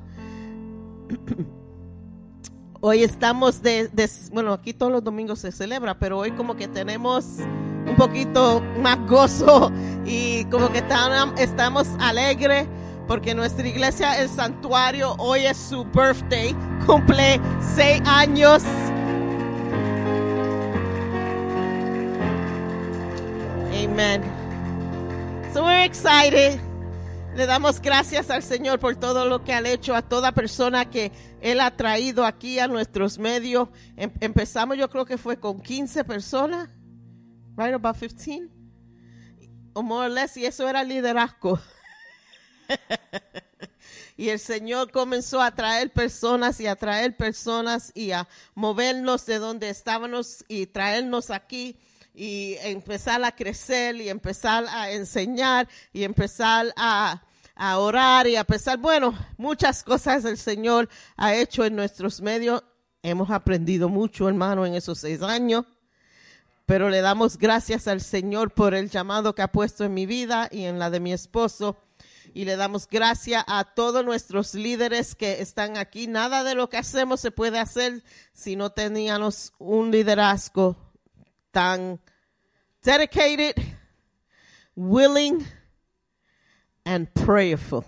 [2.82, 6.66] Hoy estamos de, de- bueno, aquí todos los domingos se celebra, pero hoy como que
[6.66, 7.26] tenemos
[7.86, 9.70] un poquito más gozo
[10.06, 10.78] y como que
[11.38, 12.66] estamos alegres
[13.06, 16.54] porque nuestra iglesia, el santuario, hoy es su birthday,
[16.86, 17.40] cumple
[17.74, 18.62] seis años.
[23.72, 24.22] Amen.
[25.52, 26.60] So we're excited.
[27.36, 31.12] Le damos gracias al Señor por todo lo que ha hecho a toda persona que
[31.40, 33.68] Él ha traído aquí a nuestros medios.
[33.96, 36.68] Em- empezamos, yo creo que fue con 15 personas,
[37.56, 38.48] right about 15,
[39.74, 41.58] o more or less, y eso era liderazgo.
[44.16, 49.38] Y el Señor comenzó a traer personas y a traer personas y a movernos de
[49.38, 51.78] donde estábamos y traernos aquí
[52.14, 57.22] y empezar a crecer y empezar a enseñar y empezar a,
[57.54, 62.62] a orar y a pesar, bueno, muchas cosas el Señor ha hecho en nuestros medios.
[63.02, 65.64] Hemos aprendido mucho, hermano, en esos seis años
[66.70, 70.48] pero le damos gracias al Señor por el llamado que ha puesto en mi vida
[70.52, 71.76] y en la de mi esposo.
[72.32, 76.06] Y le damos gracias a todos nuestros líderes que están aquí.
[76.06, 80.76] Nada de lo que hacemos se puede hacer si no teníamos un liderazgo
[81.52, 81.98] tan
[82.82, 83.62] dedicated,
[84.74, 85.44] willing,
[86.84, 87.84] and prayerful.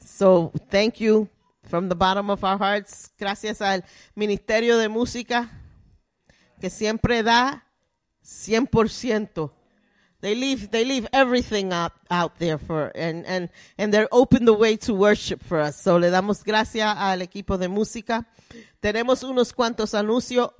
[0.00, 1.28] So, thank you
[1.64, 3.10] from the bottom of our hearts.
[3.18, 3.82] Gracias al
[4.14, 5.50] Ministerio de Música
[6.60, 7.64] que siempre da
[8.24, 9.50] 100%.
[10.20, 14.54] They leave, they leave everything out, out there for, and, and, and they're open the
[14.54, 15.78] way to worship for us.
[15.82, 18.24] So le damos gracias al equipo de música.
[18.80, 20.52] Tenemos unos cuantos anuncios.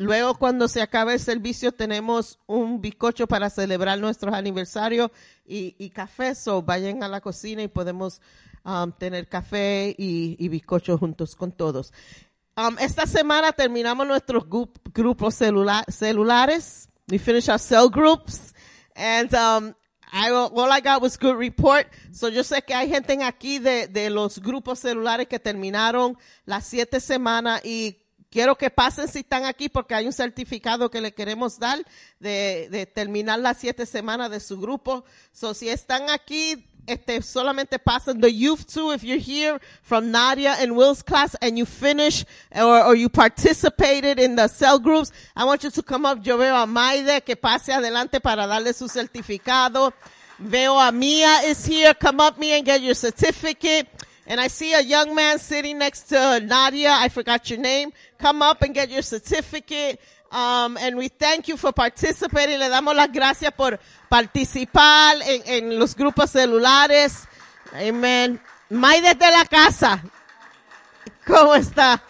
[0.00, 5.10] Luego, cuando se acabe el servicio, tenemos un bizcocho para celebrar nuestros aniversarios
[5.44, 6.36] y, café.
[6.36, 8.20] So vayan a la cocina y podemos
[8.64, 10.62] um, tener café y, y
[10.96, 11.92] juntos con todos.
[12.56, 16.88] Um, esta semana terminamos nuestros grupos celula- celulares.
[17.10, 18.54] We finished our cell groups.
[18.94, 19.74] And um,
[20.12, 21.88] I, all I got was good report.
[22.12, 26.66] So yo sé que hay gente en aquí de los grupos celulares que terminaron las
[26.66, 27.98] siete semanas y
[28.38, 31.84] quiero que pasen si están aquí porque hay un certificado que le queremos dar
[32.20, 35.04] de, de terminar las siete semanas de su grupo.
[35.32, 38.92] So si están aquí, este, solamente pasen the youth too.
[38.92, 42.24] If you're here from Nadia and Will's class and you finish
[42.54, 46.24] or, or you participated in the cell groups, I want you to come up.
[46.24, 49.92] Yo veo a Maide que pase adelante para darle su certificado.
[50.38, 51.92] Veo a Mia is here.
[51.92, 53.88] Come up, Mia, and get your certificate.
[54.28, 56.90] And I see a young man sitting next to Nadia.
[56.92, 57.94] I forgot your name.
[58.18, 59.98] Come up and get your certificate.
[60.30, 62.58] Um, and we thank you for participating.
[62.58, 63.78] Le damos las gracias por
[64.10, 67.26] participar en, en los grupos celulares.
[67.72, 68.38] Amen.
[68.68, 70.04] May desde la casa.
[71.26, 72.02] ¿Cómo está?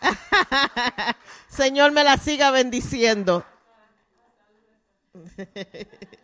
[1.48, 3.44] Señor me la siga bendiciendo.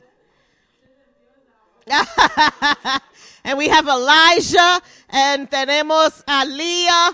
[3.45, 4.81] and we have Elijah
[5.11, 7.13] and tenemos a Leah.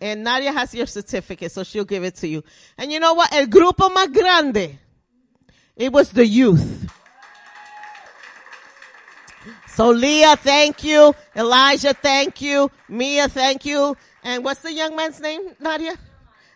[0.00, 2.42] And Nadia has your certificate, so she'll give it to you.
[2.76, 3.32] And you know what?
[3.32, 4.78] El grupo más grande,
[5.76, 6.90] it was the youth.
[9.68, 11.14] So Leah, thank you.
[11.36, 12.70] Elijah, thank you.
[12.88, 13.96] Mia, thank you.
[14.22, 15.96] And what's the young man's name, Nadia?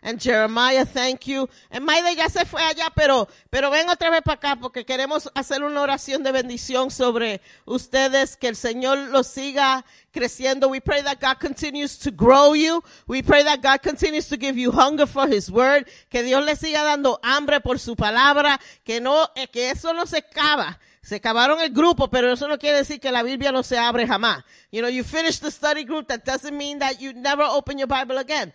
[0.02, 1.48] And Jeremiah, thank you.
[1.70, 5.28] And Maide ya se fue allá, pero, pero ven otra vez para acá porque queremos
[5.34, 10.68] hacer una oración de bendición sobre ustedes, que el Señor los siga creciendo.
[10.68, 12.82] We pray that God continues to grow you.
[13.06, 15.86] We pray that God continues to give you hunger for His word.
[16.08, 18.60] Que Dios les siga dando hambre por su palabra.
[18.84, 20.78] Que no, eh, que eso no se acaba.
[21.02, 24.08] Se acabaron el grupo, pero eso no quiere decir que la Biblia no se abre
[24.08, 24.42] jamás.
[24.72, 27.86] You know, you finish the study group, that doesn't mean that you never open your
[27.86, 28.52] Bible again.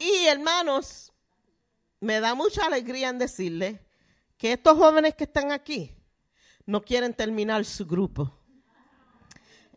[0.00, 1.12] Y hermanos,
[2.00, 3.80] me da mucha alegría en decirle
[4.38, 5.94] que estos jóvenes que están aquí
[6.64, 8.32] no quieren terminar su grupo.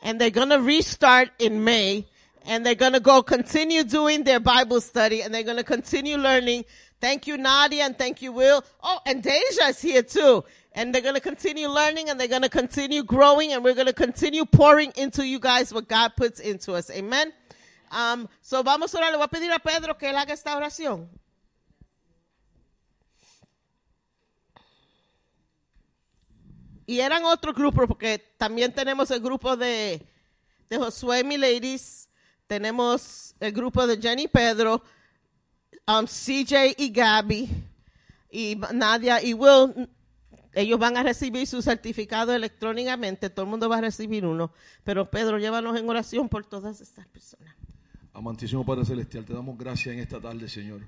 [0.02, 2.08] And they're going to restart in May
[2.46, 6.18] and they're going to go continue doing their Bible study and they're going to continue
[6.18, 6.64] learning.
[7.02, 8.64] Thank you, Nadia, and thank you, Will.
[8.82, 10.46] Oh, and Deja is here too.
[10.72, 13.88] And they're going to continue learning and they're going to continue growing and we're going
[13.88, 16.90] to continue pouring into you guys what God puts into us.
[16.90, 17.34] Amen.
[17.94, 19.12] Um, so vamos a.
[19.12, 21.08] Le voy a pedir a Pedro que él haga esta oración.
[26.86, 30.06] Y eran otros grupos, porque también tenemos el grupo de,
[30.70, 32.10] de Josué Ladies,
[32.46, 34.84] tenemos el grupo de Jenny Pedro,
[35.88, 37.50] um, CJ y Gaby,
[38.30, 39.90] y Nadia y Will.
[40.52, 44.52] Ellos van a recibir su certificado electrónicamente, todo el mundo va a recibir uno.
[44.84, 47.63] Pero Pedro, llévanos en oración por todas estas personas.
[48.14, 50.82] Amantísimo Padre Celestial, te damos gracias en esta tarde, Señor.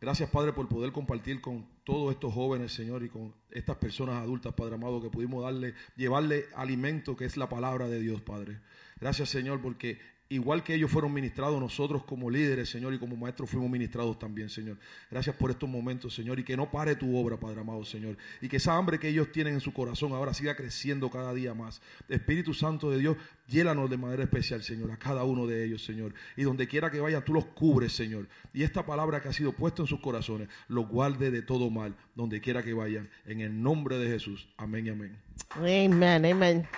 [0.00, 4.54] Gracias, Padre, por poder compartir con todos estos jóvenes, Señor, y con estas personas adultas,
[4.54, 8.60] Padre amado, que pudimos darle, llevarle alimento que es la palabra de Dios, Padre.
[9.00, 9.98] Gracias, Señor, porque
[10.30, 14.48] igual que ellos fueron ministrados, nosotros como líderes, Señor, y como maestros fuimos ministrados también,
[14.48, 14.78] Señor.
[15.10, 18.16] Gracias por estos momentos, Señor, y que no pare tu obra, Padre amado, Señor.
[18.40, 21.52] Y que esa hambre que ellos tienen en su corazón ahora siga creciendo cada día
[21.52, 21.82] más.
[22.08, 23.16] Espíritu Santo de Dios,
[23.48, 26.14] llénanos de manera especial, Señor, a cada uno de ellos, Señor.
[26.36, 28.28] Y donde quiera que vayan, tú los cubres, Señor.
[28.54, 31.96] Y esta palabra que ha sido puesta en sus corazones, los guarde de todo mal,
[32.14, 33.10] donde quiera que vayan.
[33.26, 34.48] En el nombre de Jesús.
[34.56, 35.18] Amén y amén.
[35.56, 36.68] Amen, amen.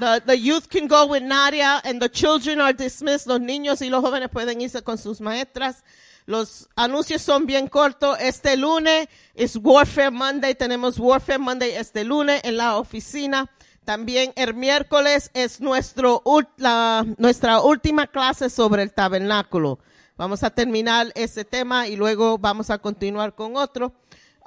[0.00, 3.26] The, the youth can go with Nadia and the children are dismissed.
[3.26, 5.82] Los niños y los jóvenes pueden irse con sus maestras.
[6.26, 8.16] Los anuncios son bien cortos.
[8.20, 10.54] Este lunes es Warfare Monday.
[10.54, 13.50] Tenemos Warfare Monday este lunes en la oficina.
[13.84, 16.22] También el miércoles es nuestro,
[16.58, 19.78] la- nuestra última clase sobre el tabernáculo.
[20.16, 23.94] Vamos a terminar ese tema y luego vamos a continuar con otro.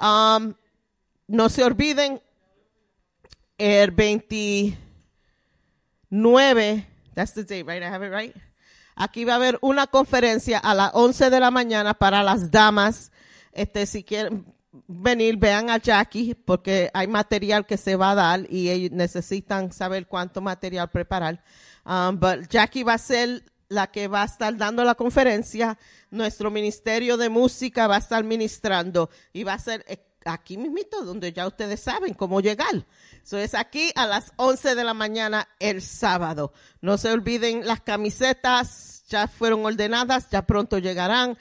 [0.00, 0.54] Um,
[1.26, 2.22] no se olviden,
[3.58, 3.90] el
[6.12, 7.82] 29, that's the date, right?
[7.82, 8.36] I have it right?
[8.94, 13.10] Aquí va a haber una conferencia a las 11 de la mañana para las damas.
[13.52, 14.44] Este, si quieren
[14.86, 19.72] venir, vean a Jackie, porque hay material que se va a dar y ellos necesitan
[19.72, 21.42] saber cuánto material preparar.
[21.86, 25.78] Um, but Jackie va a ser la que va a estar dando la conferencia.
[26.10, 29.82] Nuestro ministerio de música va a estar ministrando y va a ser
[30.24, 32.86] aquí mismito, donde ya ustedes saben cómo llegar.
[33.22, 36.52] Eso es aquí a las 11 de la mañana el sábado.
[36.80, 41.36] No se olviden las camisetas, ya fueron ordenadas, ya pronto llegarán.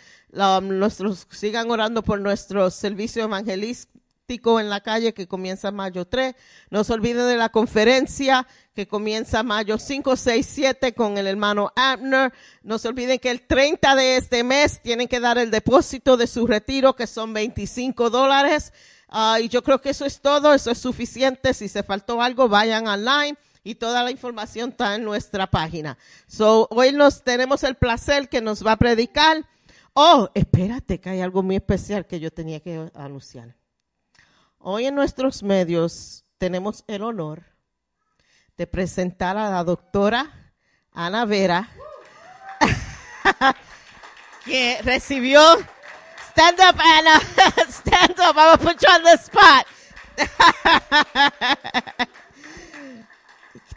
[0.62, 4.01] Nuestros, sigan orando por nuestro servicio evangelístico
[4.59, 6.36] en la calle que comienza mayo 3.
[6.69, 11.72] No se olviden de la conferencia que comienza mayo 5, 6, 7 con el hermano
[11.76, 12.32] Abner.
[12.63, 16.28] No se olviden que el 30 de este mes tienen que dar el depósito de
[16.28, 18.72] su retiro que son 25 dólares.
[19.09, 21.53] Ah, y yo creo que eso es todo, eso es suficiente.
[21.53, 25.97] Si se faltó algo, vayan online y toda la información está en nuestra página.
[26.28, 29.45] So, hoy nos tenemos el placer que nos va a predicar.
[29.93, 33.61] Oh, espérate, que hay algo muy especial que yo tenía que anunciar.
[34.64, 37.43] Hoy en nuestros medios tenemos el honor
[38.57, 40.53] de presentar a la doctora
[40.91, 41.68] Ana Vera,
[44.45, 45.41] que recibió
[46.30, 47.20] Stand up, Anna.
[47.70, 48.38] Stand up.
[48.38, 49.66] I'm going to put you on the spot.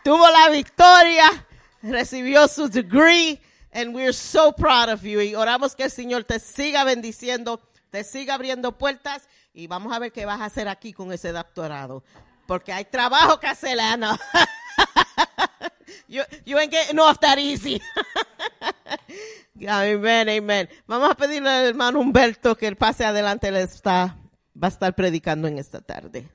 [0.04, 1.46] Tuvo la victoria,
[1.82, 3.40] recibió su degree,
[3.72, 5.20] and we're so proud of you.
[5.20, 7.60] Y oramos que el Señor te siga bendiciendo,
[7.90, 11.32] te siga abriendo puertas, y vamos a ver qué vas a hacer aquí con ese
[11.32, 12.02] doctorado.
[12.46, 14.18] Porque hay trabajo que hacer, Ana.
[16.08, 17.80] you, you ain't getting off that easy.
[19.66, 20.68] Amén, amén.
[20.86, 24.18] Vamos a pedirle al hermano Humberto que él pase adelante, él está,
[24.60, 26.28] va a estar predicando en esta tarde.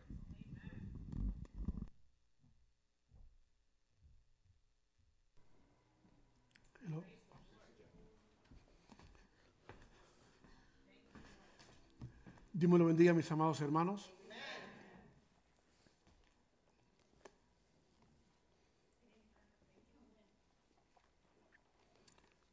[12.60, 14.14] Dios me lo bendiga, mis amados hermanos.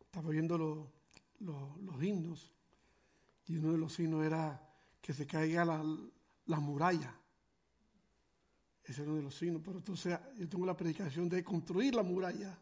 [0.01, 0.93] Estaba viendo lo-
[1.41, 2.51] lo- los himnos
[3.47, 4.61] y uno de los himnos era
[5.01, 5.85] que se caiga la,
[6.47, 7.15] la muralla.
[8.85, 12.03] Ese era uno de los himnos, pero entonces yo tengo la predicación de construir la
[12.03, 12.57] muralla.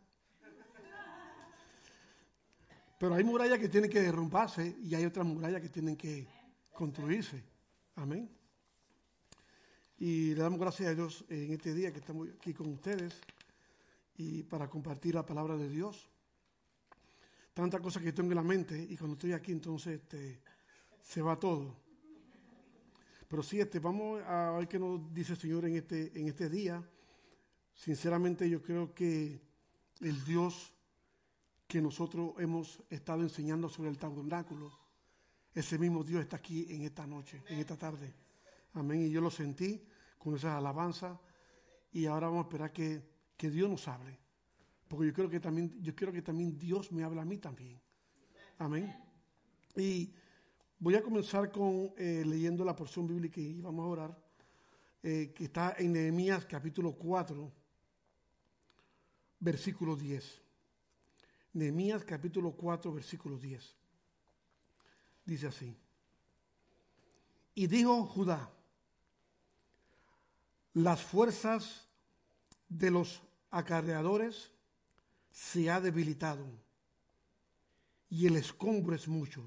[2.99, 6.27] Pero hay murallas que tienen que derrumbarse y hay otras murallas que tienen que
[6.75, 7.43] construirse.
[7.95, 8.29] Amén.
[9.97, 13.21] Y le damos gracias a Dios en este día que estamos aquí con ustedes
[14.17, 16.11] y para compartir la palabra de Dios.
[17.55, 20.41] Tantas cosas que tengo en la mente y cuando estoy aquí entonces este,
[21.01, 21.77] se va todo.
[23.29, 26.51] Pero sí, este, vamos a ver qué nos dice el Señor en este, en este
[26.51, 26.83] día.
[27.75, 29.41] Sinceramente yo creo que
[30.01, 30.73] el Dios
[31.69, 34.84] que nosotros hemos estado enseñando sobre el tabernáculo,
[35.55, 38.13] ese mismo Dios está aquí en esta noche, en esta tarde.
[38.73, 39.03] Amén.
[39.03, 39.81] Y yo lo sentí
[40.19, 41.17] con esas alabanzas.
[41.93, 43.03] Y ahora vamos a esperar que,
[43.37, 44.19] que Dios nos hable.
[44.89, 47.81] Porque yo creo que también, yo quiero que también Dios me hable a mí también.
[48.59, 48.93] Amén.
[49.77, 50.13] Y
[50.79, 54.25] voy a comenzar con eh, leyendo la porción bíblica y vamos a orar,
[55.03, 57.53] eh, que está en Nehemías capítulo 4,
[59.39, 60.43] versículo 10.
[61.53, 63.84] Nehemías capítulo 4, versículo 10.
[65.25, 65.77] Dice así.
[67.55, 68.51] Y dijo Judá,
[70.75, 71.87] las fuerzas
[72.69, 74.51] de los acarreadores
[75.31, 76.45] se ha debilitado
[78.09, 79.45] y el escombro es mucho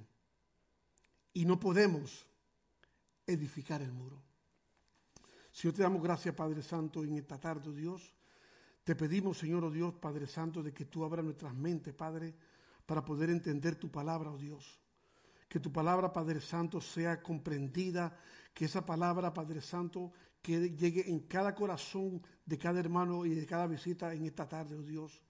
[1.34, 2.26] y no podemos
[3.26, 4.22] edificar el muro.
[5.52, 8.14] Señor, te damos gracias, Padre Santo, en esta tarde, Dios.
[8.84, 12.34] Te pedimos, Señor, oh Dios, Padre Santo, de que tú abras nuestras mentes, Padre,
[12.86, 14.80] para poder entender tu palabra, oh Dios.
[15.48, 18.18] Que tu palabra, Padre Santo, sea comprendida,
[18.54, 23.46] que esa palabra, Padre Santo, que llegue en cada corazón de cada hermano y de
[23.46, 25.22] cada visita en esta tarde, oh Dios.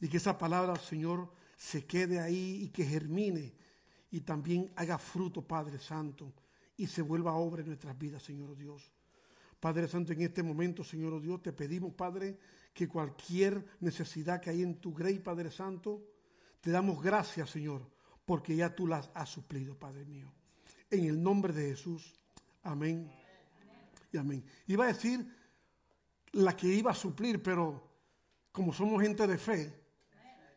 [0.00, 3.54] Y que esa palabra, Señor, se quede ahí y que germine
[4.10, 6.32] y también haga fruto, Padre Santo,
[6.76, 8.92] y se vuelva obra en nuestras vidas, Señor oh Dios.
[9.58, 12.38] Padre Santo, en este momento, Señor oh Dios, te pedimos, Padre,
[12.72, 16.02] que cualquier necesidad que hay en tu grey, Padre Santo,
[16.60, 17.82] te damos gracias, Señor,
[18.24, 20.32] porque ya tú las has suplido, Padre mío.
[20.90, 22.14] En el nombre de Jesús.
[22.62, 23.10] Amén.
[24.12, 24.44] Y amén.
[24.66, 25.26] Iba a decir
[26.32, 27.90] la que iba a suplir, pero
[28.52, 29.74] como somos gente de fe,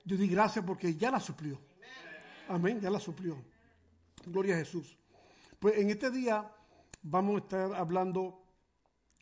[0.05, 1.59] yo di gracias porque ya la suplió.
[2.47, 3.43] Amén, ya la suplió.
[4.26, 4.97] Gloria a Jesús.
[5.59, 6.49] Pues en este día
[7.01, 8.43] vamos a estar hablando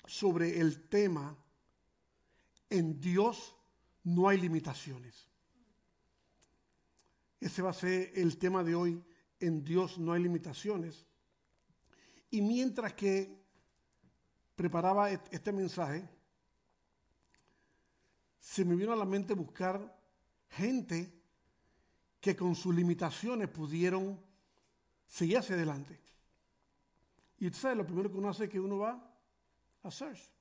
[0.06, 1.36] sobre el tema
[2.70, 3.56] en Dios
[4.04, 5.28] no hay limitaciones.
[7.46, 9.00] Ese va a ser el tema de hoy,
[9.40, 11.06] en Dios no hay limitaciones.
[12.32, 13.40] Y mientras que
[14.56, 16.10] preparaba este mensaje,
[18.40, 19.96] se me vino a la mente buscar
[20.50, 21.14] gente
[22.20, 24.20] que con sus limitaciones pudieron
[25.06, 26.02] seguir hacia adelante.
[27.38, 29.16] Y usted sabe, lo primero que uno hace es que uno va
[29.84, 30.32] a search.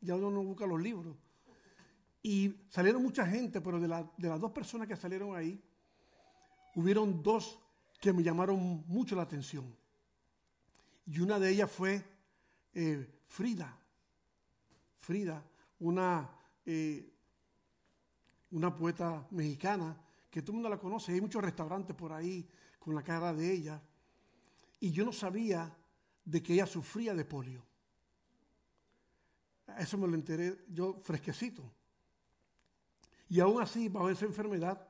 [0.00, 1.16] Ya uno no busca los libros.
[2.22, 5.60] Y salieron mucha gente, pero de, de las dos personas que salieron ahí,
[6.76, 7.58] hubieron dos
[8.00, 9.76] que me llamaron mucho la atención.
[11.06, 12.04] Y una de ellas fue
[12.72, 13.76] eh, Frida.
[14.96, 15.44] Frida,
[15.80, 16.30] una
[16.64, 17.12] eh,
[18.50, 19.96] una poeta mexicana
[20.30, 21.12] que todo el mundo la conoce.
[21.12, 22.48] Hay muchos restaurantes por ahí
[22.78, 23.80] con la cara de ella.
[24.80, 25.74] Y yo no sabía
[26.24, 27.64] de que ella sufría de polio.
[29.78, 31.62] Eso me lo enteré yo fresquecito.
[33.28, 34.86] Y aún así, bajo esa enfermedad,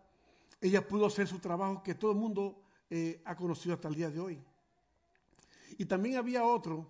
[0.61, 4.11] ella pudo hacer su trabajo que todo el mundo eh, ha conocido hasta el día
[4.11, 4.43] de hoy.
[5.79, 6.87] Y también había otro,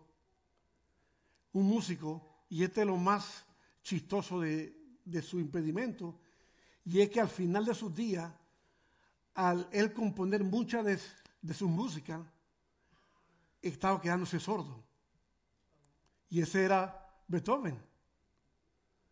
[1.52, 3.44] un músico, y este es lo más
[3.82, 6.18] chistoso de, de su impedimento,
[6.84, 8.30] y es que al final de sus días,
[9.34, 10.98] al él componer mucha de,
[11.52, 12.24] su música,
[13.60, 14.84] estaba quedándose sordo.
[16.28, 17.80] Y ese era Beethoven.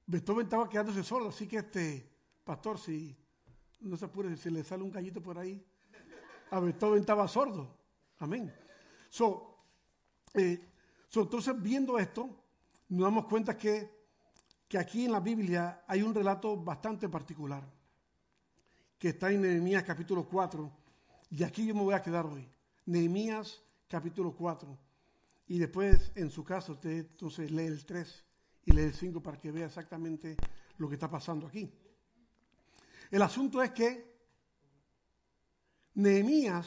[0.06, 2.08] Beethoven estaba quedándose sordo, así que este
[2.44, 3.16] pastor, si
[3.80, 5.64] no se apure, si le sale un gallito por ahí,
[6.50, 7.76] a Beethoven estaba sordo.
[8.18, 8.52] Amén.
[10.34, 10.68] Eh,
[11.08, 12.28] so, entonces, viendo esto,
[12.88, 13.94] nos damos cuenta que
[14.74, 17.62] que aquí en la Biblia hay un relato bastante particular,
[18.98, 20.68] que está en Nehemías capítulo 4,
[21.30, 22.48] y aquí yo me voy a quedar hoy.
[22.86, 24.76] Nehemías capítulo 4,
[25.46, 28.24] y después en su caso usted entonces lee el 3
[28.64, 30.36] y lee el 5 para que vea exactamente
[30.78, 31.72] lo que está pasando aquí.
[33.14, 34.12] El asunto es que
[35.94, 36.66] Nehemías,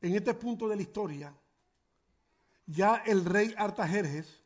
[0.00, 1.34] en este punto de la historia,
[2.64, 4.40] ya el rey Artajerjes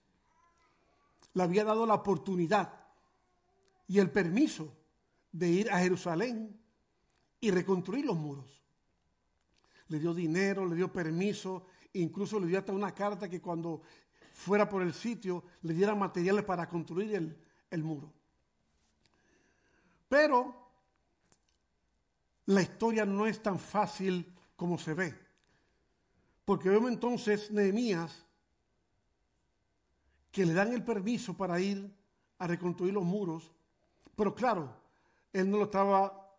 [1.34, 2.72] le había dado la oportunidad
[3.86, 4.74] y el permiso
[5.30, 6.59] de ir a Jerusalén
[7.43, 8.64] y reconstruir los muros.
[9.89, 13.82] Le dio dinero, le dio permiso, incluso le dio hasta una carta que cuando
[14.32, 17.36] fuera por el sitio le diera materiales para construir el,
[17.68, 18.10] el muro.
[20.09, 20.61] Pero
[22.54, 25.14] la historia no es tan fácil como se ve.
[26.44, 28.24] Porque vemos entonces Nehemías
[30.30, 31.94] que le dan el permiso para ir
[32.38, 33.52] a reconstruir los muros,
[34.16, 34.74] pero claro,
[35.32, 36.34] él no lo estaba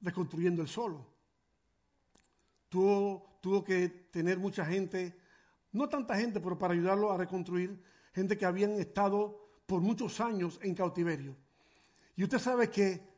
[0.00, 1.06] reconstruyendo él solo.
[2.68, 5.16] Tuvo, tuvo que tener mucha gente,
[5.72, 7.82] no tanta gente, pero para ayudarlo a reconstruir,
[8.14, 11.36] gente que habían estado por muchos años en cautiverio.
[12.16, 13.12] Y usted sabe que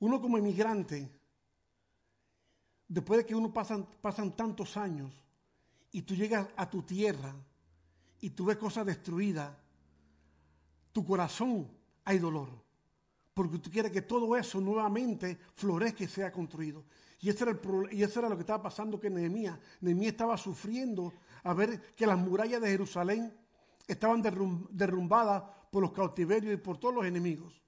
[0.00, 1.17] uno como inmigrante,
[2.88, 5.12] después de que uno pasan, pasan tantos años
[5.92, 7.34] y tú llegas a tu tierra,
[8.20, 9.50] y tú ves cosas destruidas,
[10.92, 11.68] tu corazón
[12.04, 12.48] hay dolor.
[13.34, 16.84] Porque tú quieres que todo eso nuevamente florezca y sea construido.
[17.20, 19.58] Y eso era, el, y eso era lo que estaba pasando con Nehemías.
[19.80, 21.12] Nehemías estaba sufriendo
[21.44, 23.32] a ver que las murallas de Jerusalén
[23.86, 27.62] estaban derrumbadas por los cautiverios y por todos los enemigos.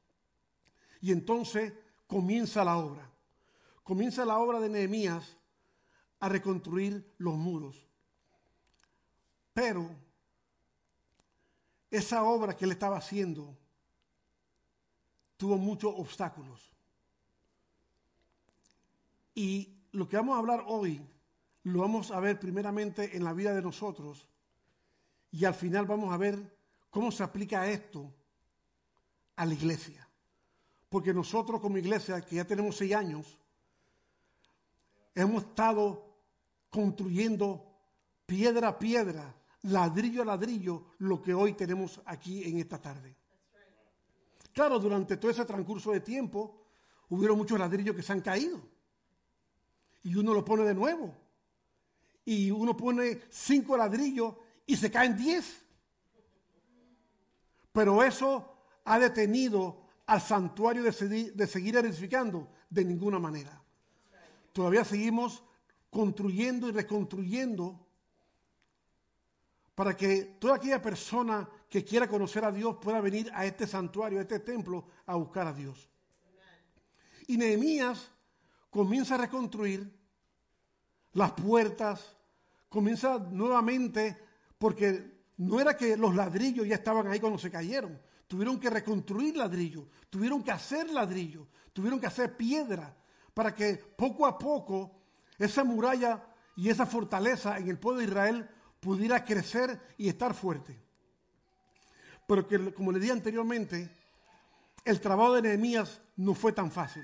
[1.01, 1.73] Y entonces
[2.07, 3.09] comienza la obra.
[3.91, 5.37] Comienza la obra de Nehemías
[6.21, 7.89] a reconstruir los muros.
[9.53, 9.91] Pero
[11.91, 13.59] esa obra que él estaba haciendo
[15.37, 16.71] tuvo muchos obstáculos.
[19.35, 21.05] Y lo que vamos a hablar hoy
[21.65, 24.29] lo vamos a ver primeramente en la vida de nosotros
[25.33, 26.57] y al final vamos a ver
[26.91, 28.15] cómo se aplica esto
[29.35, 30.07] a la iglesia.
[30.89, 33.40] porque nosotros como iglesia, que ya tenemos seis años,
[35.23, 36.17] hemos estado
[36.71, 37.67] construyendo
[38.27, 43.17] piedra a piedra, ladrillo a ladrillo, lo que hoy tenemos aquí en esta tarde.
[44.53, 46.63] Claro, durante todo ese transcurso de tiempo,
[47.09, 48.61] hubieron muchos ladrillos que se han caído.
[50.03, 51.15] Y uno lo pone de nuevo.
[52.25, 54.35] Y uno pone cinco ladrillos
[54.67, 55.65] y se caen diez.
[57.73, 63.63] Pero eso ha detenido al santuario de, segui- de seguir edificando de ninguna manera.
[64.53, 65.43] Todavía seguimos
[65.91, 67.87] construyendo y reconstruyendo
[69.75, 74.19] para que toda aquella persona que quiera conocer a Dios pueda venir a este santuario,
[74.19, 75.89] a este templo, a buscar a Dios.
[77.29, 78.11] Y Nehemías
[78.69, 79.91] comienza a reconstruir
[81.13, 82.17] las puertas,
[82.69, 84.17] comienza nuevamente,
[84.59, 89.37] porque no era que los ladrillos ya estaban ahí cuando se cayeron, tuvieron que reconstruir
[89.37, 92.95] ladrillos, tuvieron que hacer ladrillos, tuvieron que hacer piedra,
[93.41, 95.01] para que poco a poco
[95.39, 96.23] esa muralla
[96.57, 100.79] y esa fortaleza en el pueblo de Israel pudiera crecer y estar fuerte.
[102.27, 103.97] Pero que, como le dije anteriormente,
[104.85, 107.03] el trabajo de Nehemías no fue tan fácil.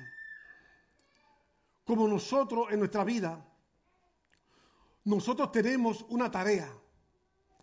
[1.87, 3.43] Como nosotros en nuestra vida,
[5.05, 6.71] nosotros tenemos una tarea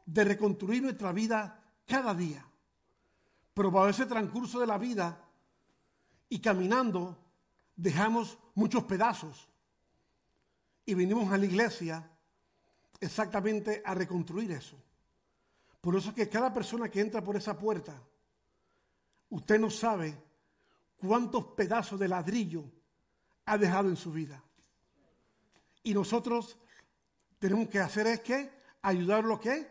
[0.04, 2.44] de reconstruir nuestra vida cada día.
[3.54, 5.24] Pero para ese transcurso de la vida
[6.28, 7.23] y caminando,
[7.76, 9.50] dejamos muchos pedazos.
[10.86, 12.10] Y venimos a la iglesia
[13.00, 14.78] exactamente a reconstruir eso.
[15.82, 18.02] Por eso es que cada persona que entra por esa puerta,
[19.30, 20.18] usted no sabe
[20.95, 22.64] cuántos pedazos de ladrillo
[23.45, 24.41] ha dejado en su vida.
[25.84, 26.58] Y nosotros
[27.40, 28.50] tenemos que hacer es que
[28.82, 29.68] ayudarlo ¿qué?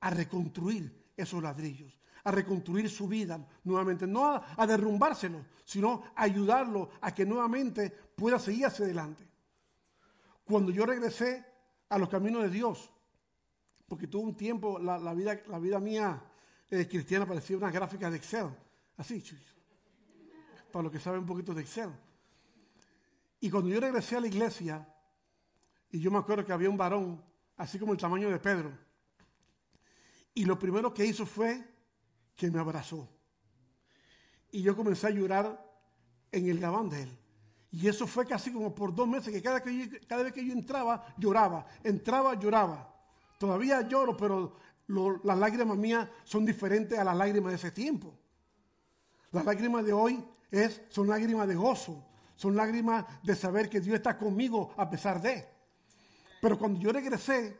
[0.00, 6.90] a reconstruir esos ladrillos, a reconstruir su vida nuevamente, no a, a derrumbárselo, sino ayudarlo
[7.00, 9.24] a que nuevamente pueda seguir hacia adelante.
[10.44, 11.44] Cuando yo regresé
[11.88, 12.90] a los caminos de Dios,
[13.86, 16.20] porque tuve un tiempo, la, vida, la vida mía
[16.68, 18.48] eh, cristiana parecía una gráfica de Excel,
[18.96, 19.22] así,
[20.72, 21.90] para los que saben un poquito de Excel.
[23.38, 24.84] Y cuando yo regresé a la iglesia,
[25.92, 27.22] y yo me acuerdo que había un varón,
[27.56, 28.72] así como el tamaño de Pedro,
[30.34, 31.75] y lo primero que hizo fue
[32.36, 33.08] que me abrazó.
[34.50, 35.64] Y yo comencé a llorar
[36.30, 37.18] en el gabán de él.
[37.72, 40.52] Y eso fue casi como por dos meses, que cada, que cada vez que yo
[40.52, 41.66] entraba, lloraba.
[41.82, 42.94] Entraba, lloraba.
[43.38, 44.56] Todavía lloro, pero
[45.24, 48.14] las lágrimas mías son diferentes a las lágrimas de ese tiempo.
[49.32, 52.06] Las lágrimas de hoy es, son lágrimas de gozo,
[52.36, 55.46] son lágrimas de saber que Dios está conmigo a pesar de.
[56.40, 57.58] Pero cuando yo regresé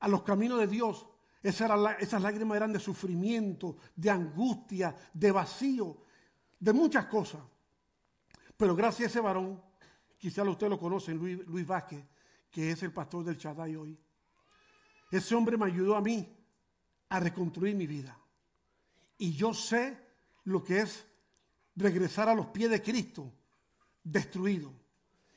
[0.00, 1.06] a los caminos de Dios,
[1.48, 5.98] esas, lágrimas eran de sufrimiento, de angustia, de vacío,
[6.58, 7.40] de muchas cosas.
[8.56, 9.62] Pero gracias a ese varón,
[10.18, 12.04] quizá usted lo conocen, Luis, Luis Vázquez,
[12.50, 13.98] que es el pastor del Shaddai hoy.
[15.10, 16.28] Ese hombre me ayudó a mí
[17.10, 18.18] a reconstruir mi vida.
[19.18, 19.96] Y yo sé
[20.44, 21.06] lo que es
[21.76, 23.32] regresar a los pies de Cristo,
[24.02, 24.72] destruido.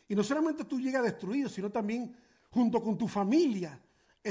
[0.07, 2.15] Y no solamente tú llegas destruido, sino también
[2.49, 3.79] junto con tu familia,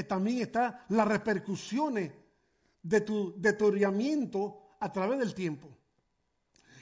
[0.03, 2.11] también están las repercusiones
[2.81, 5.69] de tu deterioramiento a través del tiempo.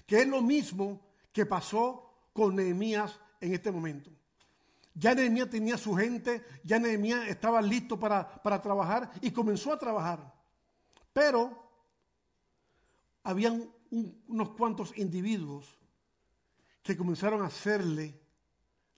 [0.05, 4.11] Que es lo mismo que pasó con Nehemías en este momento.
[4.93, 9.77] Ya Nehemías tenía su gente, ya Nehemías estaba listo para, para trabajar y comenzó a
[9.77, 10.33] trabajar.
[11.13, 11.69] Pero
[13.23, 15.77] habían un- unos cuantos individuos
[16.81, 18.19] que comenzaron a hacerle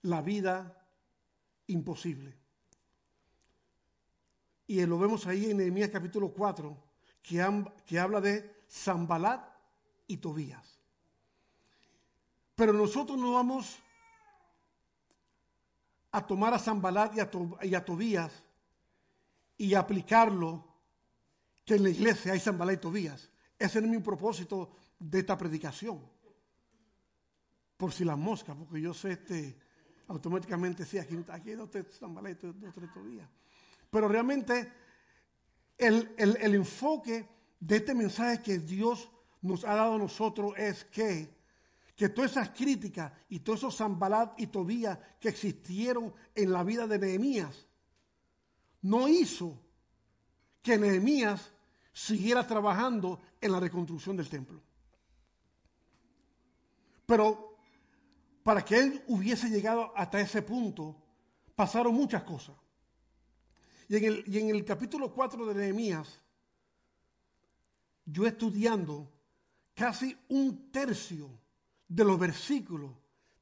[0.02, 0.86] la vida
[1.66, 2.39] imposible.
[4.70, 6.76] Y lo vemos ahí en Nehemías capítulo 4,
[7.24, 9.44] que, habla de Zambalat
[10.06, 10.78] y Tobías.
[12.54, 13.76] Pero nosotros no vamos
[16.12, 17.28] a tomar a Zambalat y a,
[17.62, 18.44] y a Tobías
[19.58, 20.64] y aplicarlo
[21.64, 23.28] que en la iglesia hay Zambalat y Tobías.
[23.58, 24.70] Ese no es mi propósito
[25.00, 26.00] de esta predicación.
[27.76, 29.58] Por si las moscas, porque yo sé este,
[30.06, 33.28] automáticamente, sí, aquí, aquí dos tres Zambalat y dos tres Tobías.
[33.90, 34.72] Pero realmente
[35.76, 39.10] el, el- enfoque de este mensaje que Dios
[39.42, 41.34] nos ha dado a nosotros es que,
[41.96, 46.86] que todas esas críticas y todos esos Zambalat y Tobías que existieron en la vida
[46.86, 47.66] de Nehemías
[48.82, 49.60] no hizo
[50.62, 51.52] que Nehemías
[51.92, 54.62] siguiera trabajando en la reconstrucción del templo.
[57.06, 57.56] Pero
[58.42, 60.96] para que él hubiese llegado hasta ese punto,
[61.54, 62.56] pasaron muchas cosas.
[63.90, 66.20] Y en el, y en el capítulo 4 de Nehemías,
[68.04, 69.10] yo estudiando,
[69.74, 71.28] casi un tercio
[71.88, 72.92] de los versículos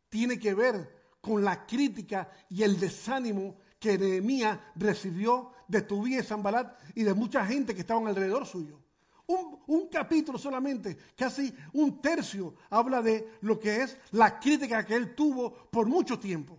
[0.09, 6.29] tiene que ver con la crítica y el desánimo que Nehemías recibió de Tobías y
[6.29, 8.81] Zambalat y de mucha gente que estaban alrededor suyo.
[9.27, 14.95] Un, un capítulo solamente, casi un tercio, habla de lo que es la crítica que
[14.95, 16.59] él tuvo por mucho tiempo.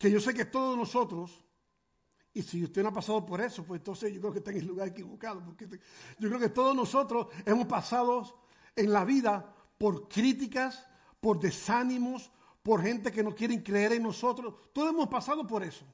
[0.00, 1.44] Que yo sé que todos nosotros,
[2.32, 4.56] y si usted no ha pasado por eso, pues entonces yo creo que está en
[4.56, 5.68] el lugar equivocado, porque
[6.18, 10.86] yo creo que todos nosotros hemos pasado en la vida por críticas,
[11.20, 12.30] por desánimos,
[12.62, 14.54] por gente que no quieren creer en nosotros.
[14.72, 15.84] Todos hemos pasado por eso.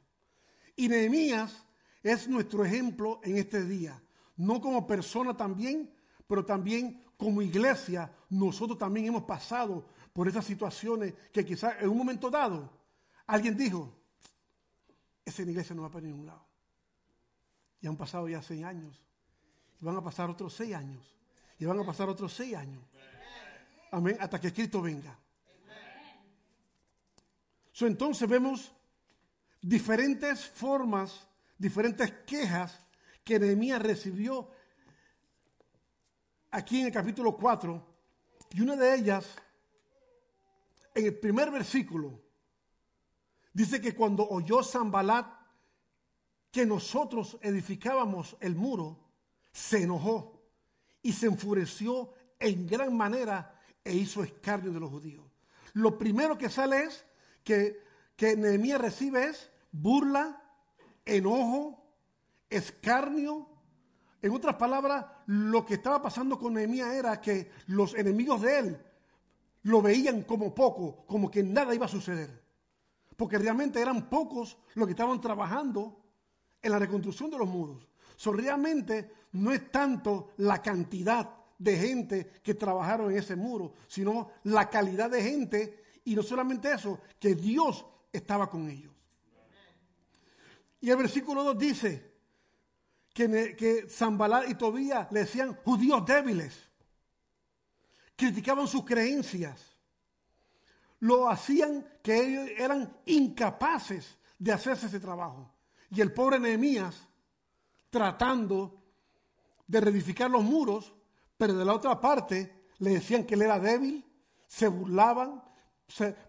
[0.77, 1.67] Y Nehemías
[2.01, 4.01] es nuestro ejemplo en este día.
[4.37, 5.93] No como persona también,
[6.29, 11.99] pero también como iglesia, nosotros también hemos pasado por esas situaciones que quizás en un
[11.99, 12.86] momento dado
[13.27, 13.93] alguien dijo,
[15.25, 16.47] esa iglesia no va para ningún lado.
[17.81, 19.01] Y han pasado ya seis años.
[19.81, 21.15] Y van a pasar otros seis años.
[21.59, 22.83] Y van a pasar otros seis años.
[23.91, 24.17] Amén.
[24.21, 25.19] Hasta que Cristo venga.
[27.81, 28.73] Entonces vemos
[29.61, 31.29] diferentes formas,
[31.59, 32.87] diferentes quejas
[33.23, 34.51] que Nehemías recibió
[36.51, 37.97] aquí en el capítulo 4.
[38.53, 39.27] Y una de ellas,
[40.95, 42.26] en el primer versículo,
[43.57, 45.27] dice que cuando oyó Zambalat
[46.51, 48.99] que nosotros edificábamos el muro,
[49.51, 50.43] se enojó
[51.01, 55.25] y se enfureció en gran manera e hizo escarnio de los judíos.
[55.73, 57.07] Lo primero que sale es
[57.43, 57.83] que,
[58.15, 60.43] que Nehemías recibe es burla,
[61.07, 61.83] enojo,
[62.51, 63.49] escarnio.
[64.21, 68.87] En otras palabras, lo que estaba pasando con Nehemías era que los enemigos de él
[69.63, 72.46] lo veían como poco, como que nada iba a suceder.
[73.17, 76.01] Porque realmente eran pocos los que estaban trabajando
[76.63, 77.89] en la reconstrucción de los muros.
[78.17, 84.31] So, realmente no es tanto la cantidad de gente que trabajaron en ese muro, sino
[84.45, 88.93] la calidad de gente y no solamente eso, que Dios estaba con ellos.
[90.81, 92.13] Y el versículo 2 dice
[93.13, 93.89] que, que
[94.49, 96.55] y Tobías le decían judíos débiles,
[98.15, 99.76] criticaban sus creencias,
[101.01, 105.53] lo hacían que ellos eran incapaces de hacerse ese trabajo.
[105.91, 107.09] Y el pobre Nehemías,
[107.91, 108.83] tratando
[109.67, 110.95] de reedificar los muros,
[111.37, 114.05] pero de la otra parte le decían que él era débil,
[114.47, 115.43] se burlaban,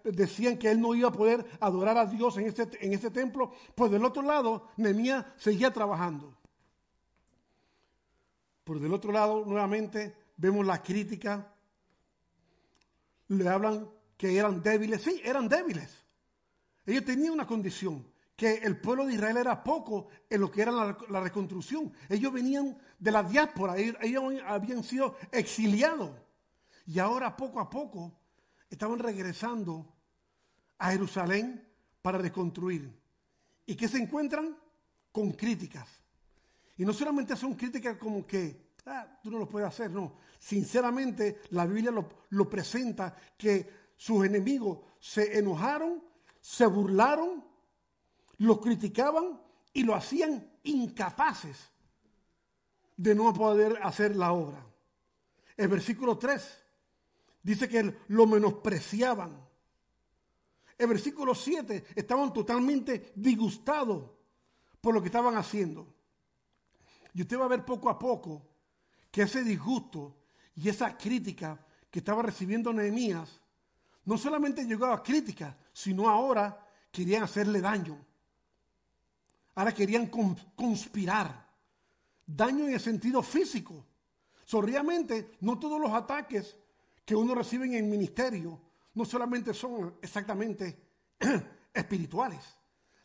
[0.03, 3.51] decían que él no iba a poder adorar a Dios en este, en este templo,
[3.75, 6.37] pues del otro lado Nehemías seguía trabajando.
[8.63, 11.53] Por del otro lado, nuevamente, vemos la crítica,
[13.29, 15.89] le hablan que eran débiles, sí, eran débiles.
[16.85, 18.05] Ellos tenían una condición,
[18.37, 21.91] que el pueblo de Israel era poco en lo que era la, reconstrucción.
[22.07, 26.11] Ellos venían de la diáspora, ellos, habían sido exiliados.
[26.85, 28.13] Y ahora poco a poco
[28.69, 29.91] estaban regresando
[30.77, 31.67] a Jerusalén
[32.01, 32.95] para reconstruir.
[33.65, 34.55] ¿Y qué se encuentran?
[35.11, 35.89] Con críticas.
[36.77, 40.13] Y no solamente son críticas como que, ah, tú no lo puedes hacer, no.
[40.37, 46.03] Sinceramente, la Biblia lo presenta que sus enemigos se enojaron,
[46.39, 47.43] se burlaron,
[48.37, 49.41] lo criticaban
[49.73, 51.71] y lo hacían incapaces
[52.95, 54.65] de no poder hacer la obra.
[55.55, 56.63] El versículo 3
[57.41, 59.45] dice que lo menospreciaban.
[60.77, 64.11] El versículo 7 estaban totalmente disgustados
[64.79, 65.91] por lo que estaban haciendo.
[67.13, 68.47] Y usted va a ver poco a poco
[69.09, 70.15] que ese disgusto
[70.55, 73.41] y esa crítica que estaba recibiendo Nehemías
[74.07, 77.99] no solamente llegó a crítica, sino ahora querían hacerle daño.
[79.55, 81.45] Ahora querían con- conspirar.
[82.25, 83.85] Daño en el sentido físico.
[84.45, 86.55] So, realmente, no todos los ataques
[87.03, 88.61] que uno recibe en el ministerio
[88.93, 90.79] no solamente son exactamente
[91.73, 92.55] espirituales.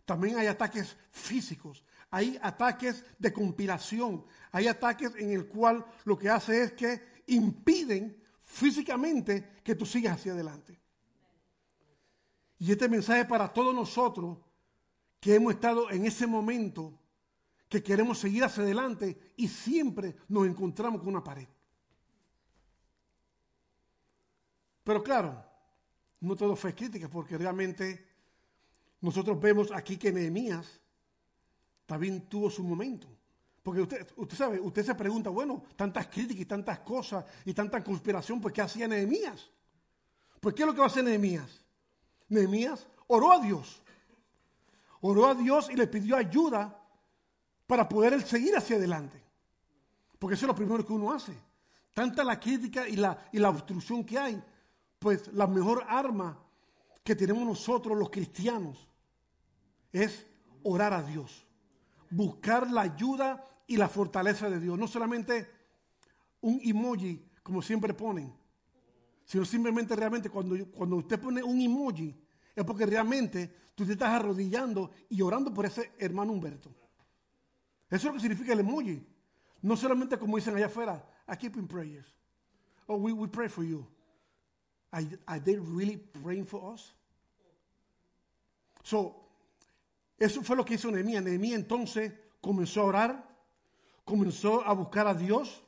[0.04, 1.84] También hay ataques físicos.
[2.12, 4.24] Hay ataques de compilación.
[4.52, 10.14] Hay ataques en el cual lo que hace es que impiden físicamente que tú sigas
[10.14, 10.81] hacia adelante.
[12.62, 14.38] Y este mensaje para todos nosotros
[15.18, 16.96] que hemos estado en ese momento,
[17.68, 21.48] que queremos seguir hacia adelante y siempre nos encontramos con una pared.
[24.84, 25.44] Pero claro,
[26.20, 28.06] no todo fue crítica, porque realmente
[29.00, 30.80] nosotros vemos aquí que Nehemías
[31.84, 33.08] también tuvo su momento.
[33.60, 37.82] Porque usted, usted sabe, usted se pregunta, bueno, tantas críticas y tantas cosas y tanta
[37.82, 39.50] conspiración, pues ¿qué hacía Nehemías?
[40.38, 41.61] Pues ¿qué es lo que va a hacer Nehemías?
[42.32, 43.82] Nehemías oró a Dios.
[45.00, 46.80] Oró a Dios y le pidió ayuda
[47.66, 49.22] para poder seguir hacia adelante.
[50.18, 51.32] Porque eso es lo primero que uno hace.
[51.94, 54.42] tanta la crítica y la, y la obstrucción que hay,
[54.98, 56.38] pues la mejor arma
[57.04, 58.88] que tenemos nosotros los cristianos
[59.92, 60.26] es
[60.62, 61.44] orar a Dios,
[62.08, 65.50] buscar la ayuda y la fortaleza de Dios, no solamente
[66.40, 68.32] un emoji como siempre ponen,
[69.24, 72.21] sino simplemente realmente cuando, cuando usted pone un emoji
[72.54, 76.70] es porque realmente tú te estás arrodillando y orando por ese hermano Humberto.
[77.88, 79.06] Eso es lo que significa el emoji.
[79.62, 82.06] No solamente como dicen allá afuera, I keep in prayers.
[82.86, 83.86] Oh, we, we pray for you.
[84.90, 86.94] Are, are they really praying for us?
[88.82, 89.14] So,
[90.18, 91.22] eso fue lo que hizo Nehemías.
[91.22, 93.28] Nehemías entonces comenzó a orar,
[94.04, 95.62] comenzó a buscar a Dios,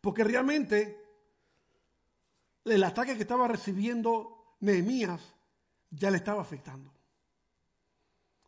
[0.00, 1.00] porque realmente
[2.64, 5.33] el ataque que estaba recibiendo Nehemías
[5.96, 6.92] ya le estaba afectando.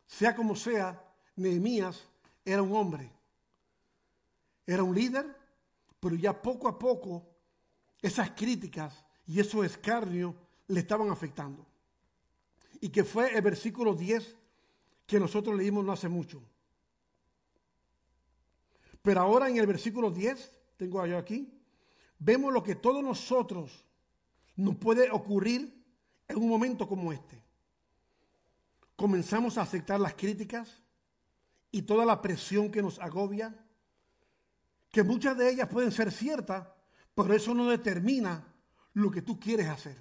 [0.05, 1.03] Sea como sea,
[1.35, 2.07] Nehemías
[2.43, 3.11] era un hombre,
[4.65, 5.35] era un líder,
[5.99, 7.25] pero ya poco a poco
[8.01, 10.33] esas críticas y esos escarnios
[10.67, 11.65] le estaban afectando.
[12.79, 14.35] Y que fue el versículo 10
[15.05, 16.41] que nosotros leímos no hace mucho.
[19.01, 21.49] Pero ahora en el versículo 10, tengo yo aquí,
[22.19, 23.85] vemos lo que todos nosotros
[24.55, 25.76] nos puede ocurrir
[26.27, 27.41] en un momento como este.
[28.95, 30.81] Comenzamos a aceptar las críticas
[31.71, 33.55] y toda la presión que nos agobia,
[34.89, 36.67] que muchas de ellas pueden ser ciertas,
[37.13, 38.43] pero eso no determina
[38.93, 39.97] lo que tú quieres hacer.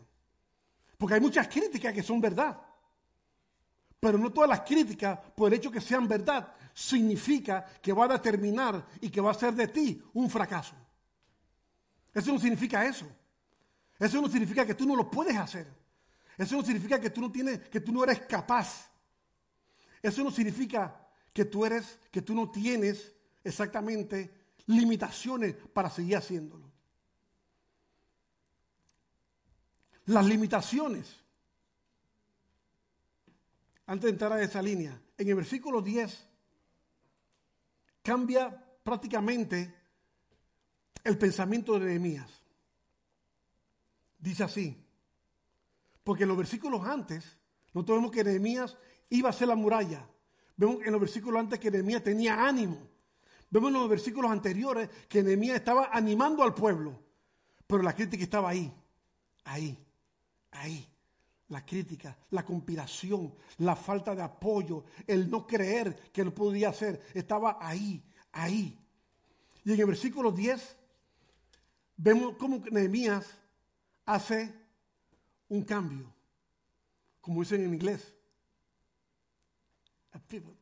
[0.96, 2.58] Porque hay muchas críticas que son verdad.
[4.00, 8.08] Pero no todas las críticas, por el hecho que sean verdad, significa que va a
[8.08, 10.74] determinar y que va a ser de ti un fracaso.
[12.12, 13.06] Eso no significa eso.
[13.98, 15.66] Eso no significa que tú no lo puedes hacer.
[16.36, 18.90] Eso no significa que tú no tienes, que tú no eres capaz.
[20.02, 24.32] Eso no significa que tú eres, que tú no tienes exactamente
[24.66, 26.70] limitaciones para seguir haciéndolo.
[30.06, 31.26] Las limitaciones
[33.86, 36.26] antes de entrar a esa línea, en el versículo 10
[38.02, 38.50] cambia
[38.82, 39.74] prácticamente
[41.04, 42.42] el pensamiento de Nehemías.
[44.18, 44.85] Dice así,
[46.06, 47.36] porque en los versículos antes,
[47.74, 48.76] nosotros vemos que Nehemías
[49.10, 50.08] iba a hacer la muralla.
[50.56, 52.78] Vemos en los versículos antes que Nehemías tenía ánimo.
[53.50, 56.96] Vemos en los versículos anteriores que Nehemías estaba animando al pueblo.
[57.66, 58.72] Pero la crítica estaba ahí,
[59.46, 59.76] ahí,
[60.52, 60.88] ahí
[61.48, 67.02] la crítica, la conspiración, la falta de apoyo, el no creer que lo podía hacer,
[67.14, 68.00] estaba ahí,
[68.30, 68.78] ahí.
[69.64, 70.76] Y en el versículo 10
[71.96, 73.26] vemos cómo Nehemías
[74.04, 74.65] hace
[75.48, 76.12] un cambio,
[77.20, 78.14] como dicen en inglés.
[80.12, 80.56] A pivot.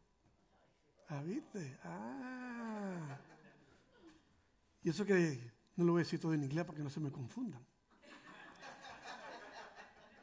[1.09, 1.78] Ah, ¿viste?
[1.85, 3.19] Ah.
[4.82, 7.01] Y eso que no lo voy a decir todo en inglés para que no se
[7.01, 7.65] me confundan.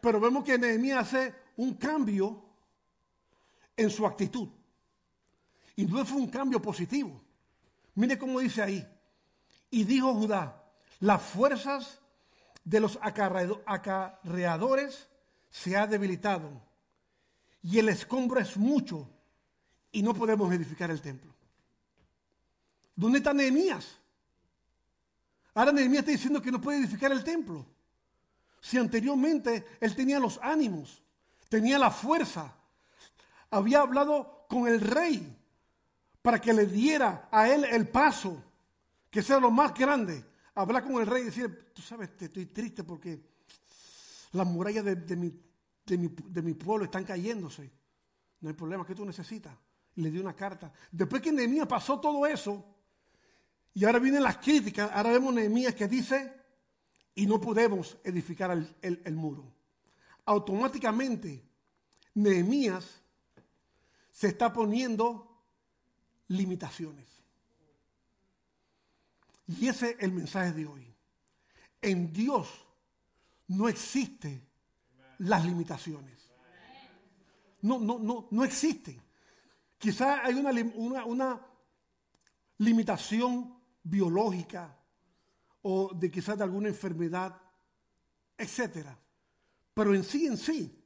[0.01, 2.43] Pero vemos que Nehemías hace un cambio
[3.77, 4.49] en su actitud.
[5.75, 7.21] Y no fue un cambio positivo.
[7.95, 8.87] Mire cómo dice ahí.
[9.69, 10.63] Y dijo Judá,
[10.99, 12.00] las fuerzas
[12.63, 15.07] de los acarreadores
[15.49, 16.49] se ha debilitado
[17.61, 19.07] y el escombro es mucho
[19.91, 21.33] y no podemos edificar el templo.
[22.95, 23.97] ¿Dónde está Nehemías?
[25.53, 27.65] Ahora Nehemías está diciendo que no puede edificar el templo.
[28.61, 31.01] Si anteriormente él tenía los ánimos,
[31.49, 32.53] tenía la fuerza,
[33.49, 35.37] había hablado con el rey
[36.21, 38.41] para que le diera a él el paso,
[39.09, 40.23] que sea lo más grande.
[40.55, 43.21] Hablar con el rey y decir, tú sabes, estoy triste porque
[44.33, 45.33] las murallas de, mi,
[45.85, 47.71] de mi pueblo están cayéndose.
[48.41, 49.55] No hay problema, ¿qué tú necesitas?
[49.95, 50.71] Y le dio una carta.
[50.91, 52.65] Después que Nehemías pasó todo eso,
[53.73, 56.33] y ahora vienen las críticas, ahora vemos Nehemías que dice,
[57.15, 58.51] y no podemos edificar
[58.81, 59.53] el, muro.
[60.25, 61.43] Automáticamente,
[62.15, 63.01] Nehemías
[64.11, 65.43] se está poniendo
[66.27, 67.20] limitaciones.
[69.59, 70.95] Y ese es el mensaje de hoy.
[71.81, 72.47] En Dios
[73.47, 74.47] no existen
[75.19, 76.31] las limitaciones.
[77.61, 79.01] No, no, no, no existen.
[79.77, 81.47] Quizás hay una, una, una
[82.57, 84.77] limitación biológica,
[85.63, 87.39] o de quizás de alguna enfermedad,
[88.37, 88.97] etcétera.
[89.73, 90.83] Pero en sí, en sí,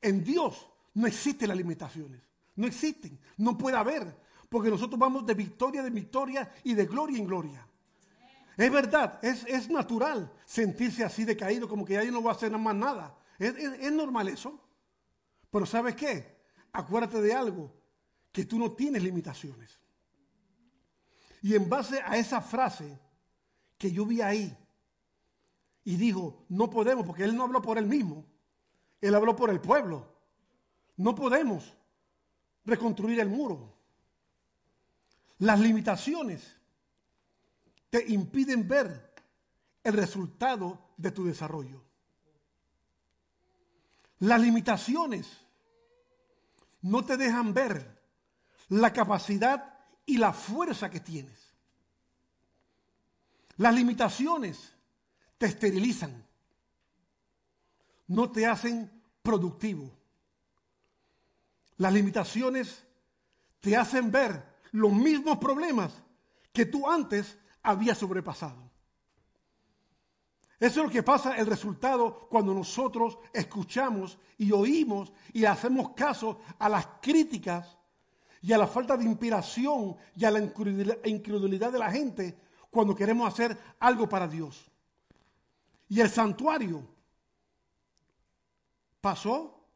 [0.00, 2.22] en Dios no existen las limitaciones.
[2.56, 3.18] No existen.
[3.38, 4.14] No puede haber.
[4.48, 7.66] Porque nosotros vamos de victoria en victoria y de gloria en gloria.
[8.56, 12.34] Es verdad, es, es natural sentirse así decaído, como que ya yo no voy a
[12.34, 13.16] hacer más nada.
[13.38, 14.60] Es, es normal eso.
[15.50, 16.36] Pero ¿sabes qué?
[16.72, 17.72] Acuérdate de algo,
[18.32, 19.80] que tú no tienes limitaciones.
[21.42, 22.98] Y en base a esa frase,
[23.78, 24.56] que yo vi ahí
[25.84, 28.24] y dijo, no podemos, porque él no habló por él mismo,
[29.00, 30.10] él habló por el pueblo.
[30.96, 31.76] No podemos
[32.64, 33.74] reconstruir el muro.
[35.38, 36.53] Las limitaciones
[37.94, 39.14] te impiden ver
[39.84, 41.80] el resultado de tu desarrollo.
[44.18, 45.28] Las limitaciones
[46.82, 48.02] no te dejan ver
[48.70, 51.52] la capacidad y la fuerza que tienes.
[53.58, 54.74] Las limitaciones
[55.38, 56.26] te esterilizan,
[58.08, 58.90] no te hacen
[59.22, 59.88] productivo.
[61.76, 62.82] Las limitaciones
[63.60, 65.92] te hacen ver los mismos problemas
[66.52, 68.70] que tú antes habías sobrepasado.
[70.60, 76.40] Eso es lo que pasa, el resultado, cuando nosotros escuchamos y oímos y hacemos caso
[76.58, 77.76] a las críticas
[78.40, 82.38] y a la falta de inspiración y a la incredulidad de la gente
[82.70, 84.70] cuando queremos hacer algo para Dios.
[85.88, 86.86] Y el santuario
[89.00, 89.66] pasó,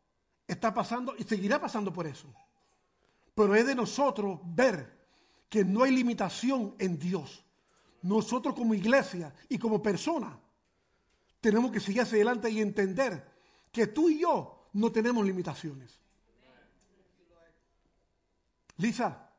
[0.46, 2.32] está pasando y seguirá pasando por eso.
[3.34, 4.98] Pero es de nosotros ver
[5.48, 7.44] que no hay limitación en Dios.
[8.02, 10.38] Nosotros como iglesia y como persona
[11.40, 13.24] tenemos que seguir hacia adelante y entender
[13.72, 15.98] que tú y yo no tenemos limitaciones.
[18.76, 19.30] Lisa,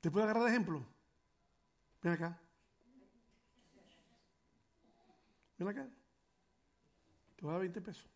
[0.00, 0.84] ¿te puedo agarrar de ejemplo?
[2.02, 2.38] Ven acá.
[5.58, 5.88] Ven acá.
[7.36, 8.06] Te voy a dar 20 pesos.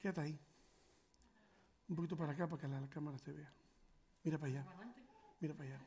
[0.00, 0.40] Quédate ahí.
[1.88, 3.52] Un poquito para acá para que la, cámara se vea.
[4.24, 4.66] Mira para allá.
[5.40, 5.80] Mira para allá.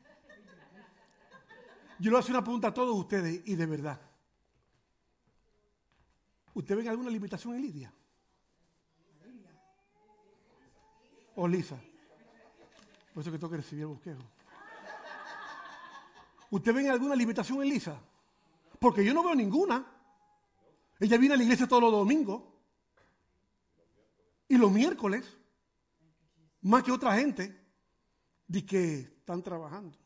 [1.98, 4.00] Yo le voy a hacer una pregunta a todos ustedes y de verdad.
[6.54, 7.92] ¿Usted ven alguna limitación en Lidia?
[11.36, 11.76] ¿O Lisa?
[13.12, 14.22] Por eso que tengo que recibir el bosquejo.
[16.50, 18.00] ¿Usted ven alguna limitación en Lisa?
[18.78, 19.84] Porque yo no veo ninguna.
[21.00, 22.53] Ella viene a la iglesia todos los domingos.
[24.48, 25.24] Y los miércoles,
[26.62, 27.60] más que otra gente,
[28.46, 29.96] de que están trabajando.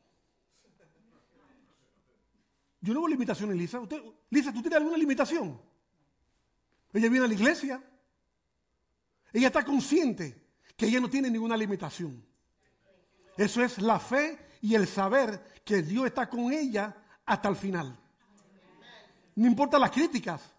[2.80, 3.80] Yo no veo limitaciones, Lisa.
[3.80, 4.00] ¿Usted,
[4.30, 5.60] Lisa, ¿tú tienes alguna limitación?
[6.92, 7.82] Ella viene a la iglesia.
[9.32, 12.24] Ella está consciente que ella no tiene ninguna limitación.
[13.36, 16.96] Eso es la fe y el saber que Dios está con ella
[17.26, 17.98] hasta el final.
[19.34, 20.54] No importa las críticas,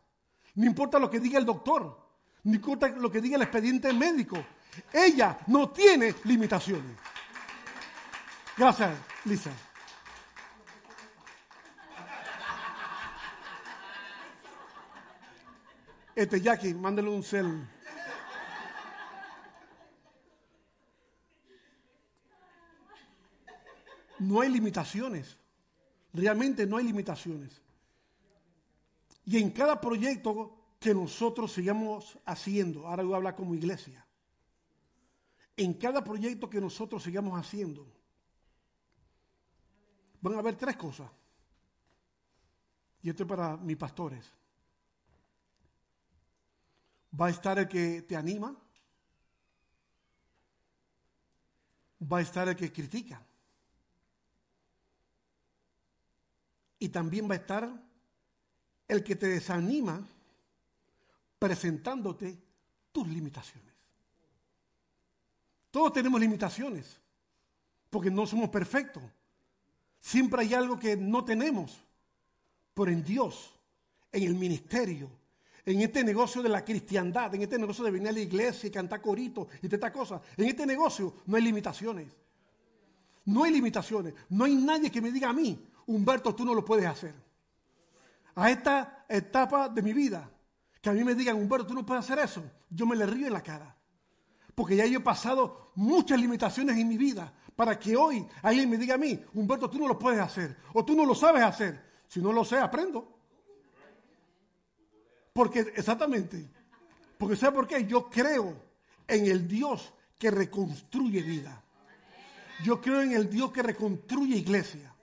[0.55, 2.08] no importa lo que diga el doctor,
[2.43, 4.43] no importa lo que diga el expediente médico.
[4.93, 6.95] Ella no tiene limitaciones.
[8.57, 8.91] Gracias,
[9.25, 9.51] Lisa.
[16.15, 17.65] Este Jackie, mándale un cel.
[24.19, 25.37] No hay limitaciones.
[26.13, 27.61] Realmente no hay limitaciones.
[29.25, 34.05] Y en cada proyecto que nosotros sigamos haciendo, ahora voy a hablar como iglesia,
[35.57, 37.85] en cada proyecto que nosotros sigamos haciendo,
[40.21, 41.11] van a haber tres cosas.
[43.01, 44.31] Y esto es para mis pastores.
[47.19, 48.55] Va a estar el que te anima.
[52.01, 53.21] Va a estar el que critica.
[56.77, 57.69] Y también va a estar
[58.87, 60.07] el que te desanima
[61.39, 62.37] presentándote
[62.91, 63.73] tus limitaciones.
[65.71, 66.99] Todos tenemos limitaciones,
[67.89, 69.03] porque no somos perfectos.
[69.99, 71.77] Siempre hay algo que no tenemos,
[72.73, 73.53] pero en Dios,
[74.11, 75.09] en el ministerio,
[75.65, 78.71] en este negocio de la cristiandad, en este negocio de venir a la iglesia y
[78.71, 82.07] cantar coritos y todas estas cosas, en este negocio no hay limitaciones.
[83.25, 84.13] No hay limitaciones.
[84.29, 87.13] No hay nadie que me diga a mí, Humberto, tú no lo puedes hacer.
[88.35, 90.29] A esta etapa de mi vida,
[90.81, 93.27] que a mí me digan, Humberto, tú no puedes hacer eso, yo me le río
[93.27, 93.75] en la cara.
[94.55, 98.77] Porque ya yo he pasado muchas limitaciones en mi vida para que hoy alguien me
[98.77, 101.89] diga a mí, Humberto, tú no lo puedes hacer o tú no lo sabes hacer.
[102.07, 103.17] Si no lo sé, aprendo.
[105.33, 106.49] Porque exactamente,
[107.17, 107.85] porque ¿sabe por qué?
[107.85, 108.61] Yo creo
[109.07, 111.63] en el Dios que reconstruye vida.
[112.63, 114.93] Yo creo en el Dios que reconstruye iglesia.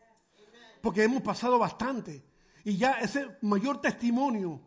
[0.83, 2.23] Porque hemos pasado bastante.
[2.65, 4.61] Y ya ese mayor testimonio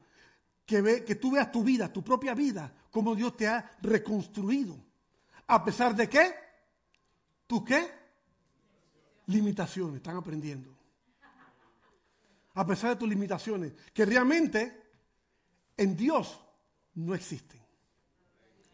[0.70, 4.78] que, ve, que tú veas tu vida, tu propia vida, cómo Dios te ha reconstruido.
[5.48, 6.32] A pesar de qué?
[7.48, 7.90] ¿Tú qué?
[9.26, 10.70] Limitaciones, están aprendiendo.
[12.54, 14.92] A pesar de tus limitaciones, que realmente
[15.76, 16.40] en Dios
[16.94, 17.60] no existen.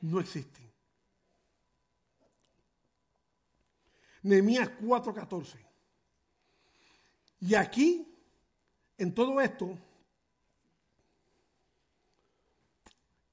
[0.02, 0.70] No existen.
[4.24, 5.66] Nehemías 4:14.
[7.40, 8.14] Y aquí,
[8.98, 9.78] en todo esto,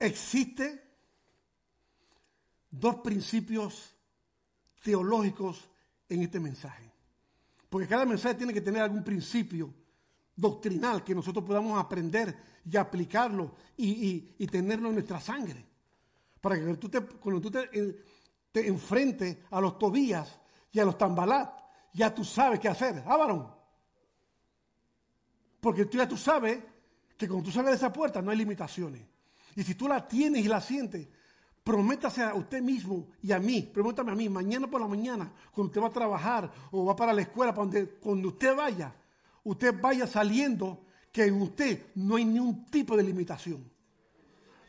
[0.07, 0.83] existe
[2.70, 3.95] dos principios
[4.83, 5.69] teológicos
[6.09, 6.91] en este mensaje.
[7.69, 9.73] Porque cada mensaje tiene que tener algún principio
[10.35, 15.65] doctrinal que nosotros podamos aprender y aplicarlo y, tenerlo en nuestra sangre.
[16.41, 17.69] Para que tú te, cuando tú te,
[18.51, 20.41] te enfrentes a los Tobías
[20.73, 21.51] y a los Tambalat,
[21.93, 23.03] ya tú sabes qué hacer.
[23.07, 23.55] ¿Ah, varón?
[25.61, 26.61] Porque tú ya tú sabes
[27.16, 29.11] que cuando tú sales de esa puerta no hay limitaciones.
[29.55, 31.09] Y si tú la tienes y la sientes,
[31.62, 35.69] prométase a usted mismo y a mí, prométame a mí, mañana por la mañana, cuando
[35.69, 38.95] usted va a trabajar o va para la escuela, para donde, cuando usted vaya,
[39.45, 43.70] usted vaya saliendo que en usted no hay ningún tipo de limitación.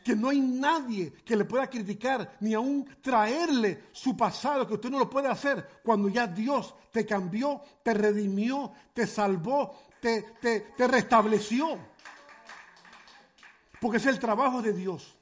[0.04, 4.90] Que no hay nadie que le pueda criticar ni aún traerle su pasado, que usted
[4.90, 10.60] no lo puede hacer cuando ya Dios te cambió, te redimió, te salvó, te, te,
[10.76, 11.93] te restableció.
[13.84, 15.14] Porque es el trabajo de Dios.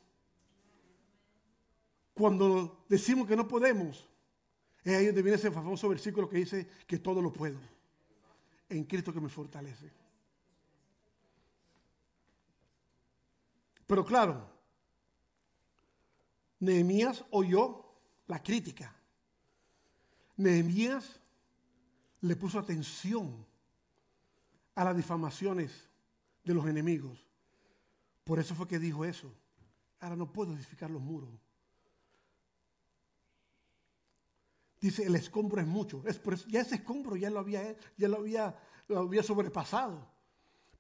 [2.15, 4.09] Cuando decimos que no podemos,
[4.85, 7.59] es ahí donde viene ese famoso versículo que dice que todo lo puedo
[8.69, 9.91] en Cristo que me fortalece.
[13.85, 14.49] Pero claro,
[16.61, 17.85] Nehemías oyó
[18.29, 18.95] la crítica.
[20.37, 21.19] Nehemías
[22.21, 23.45] le puso atención
[24.77, 25.89] a las difamaciones
[26.45, 27.27] de los enemigos.
[28.25, 29.33] Por eso fue que dijo eso.
[30.01, 31.31] Ahora no puedo edificar los muros.
[34.81, 36.03] Dice, el escombro es mucho.
[36.07, 38.59] Es por ya ese escombro ya lo había, ya lo había,
[38.89, 40.11] lo había sobrepasado.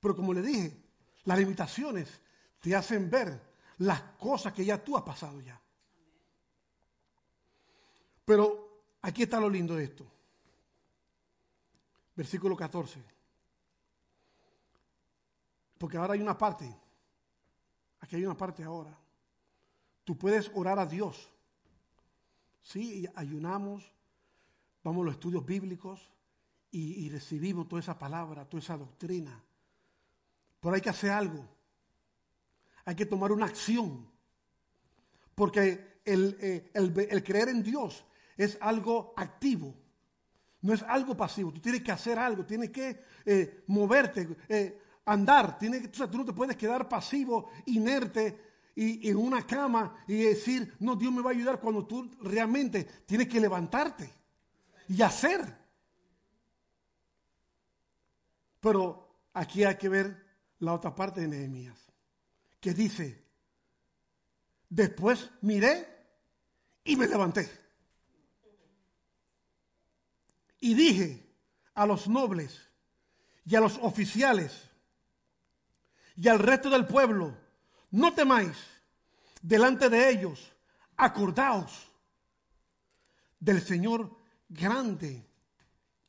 [0.00, 0.76] Pero como le dije,
[1.24, 2.20] las limitaciones
[2.60, 3.40] te hacen ver
[3.78, 5.60] las cosas que ya tú has pasado ya.
[8.24, 10.04] Pero aquí está lo lindo de esto.
[12.14, 13.02] Versículo 14.
[15.78, 16.81] Porque ahora hay una parte.
[18.02, 18.96] Aquí hay una parte ahora.
[20.04, 21.30] Tú puedes orar a Dios.
[22.60, 23.90] Sí, ayunamos,
[24.84, 26.10] vamos a los estudios bíblicos
[26.70, 29.42] y, recibimos toda esa palabra, toda esa doctrina.
[30.60, 31.44] Pero hay que hacer algo.
[32.84, 34.06] Hay que tomar una acción.
[35.34, 38.04] Porque el, eh, el creer en Dios
[38.36, 39.74] es algo activo.
[40.62, 41.52] No es algo pasivo.
[41.52, 45.58] Tú tienes que hacer algo, tienes que eh, moverte, eh, andar.
[45.58, 50.74] Tienes que- tú no te puedes quedar pasivo, inerte y en una cama y decir,
[50.80, 54.12] no, Dios me va a ayudar cuando tú realmente tienes que levantarte
[54.88, 55.62] y hacer.
[58.60, 60.24] Pero aquí hay que ver
[60.60, 61.78] la otra parte de Nehemías,
[62.60, 63.24] que dice,
[64.68, 65.88] después miré
[66.84, 67.50] y me levanté.
[70.60, 71.34] Y dije
[71.74, 72.68] a los nobles
[73.44, 74.70] y a los oficiales
[76.16, 77.36] y al resto del pueblo,
[77.90, 78.56] no temáis
[79.40, 80.52] delante de ellos,
[80.96, 81.90] acordaos
[83.38, 84.10] del Señor
[84.48, 85.26] grande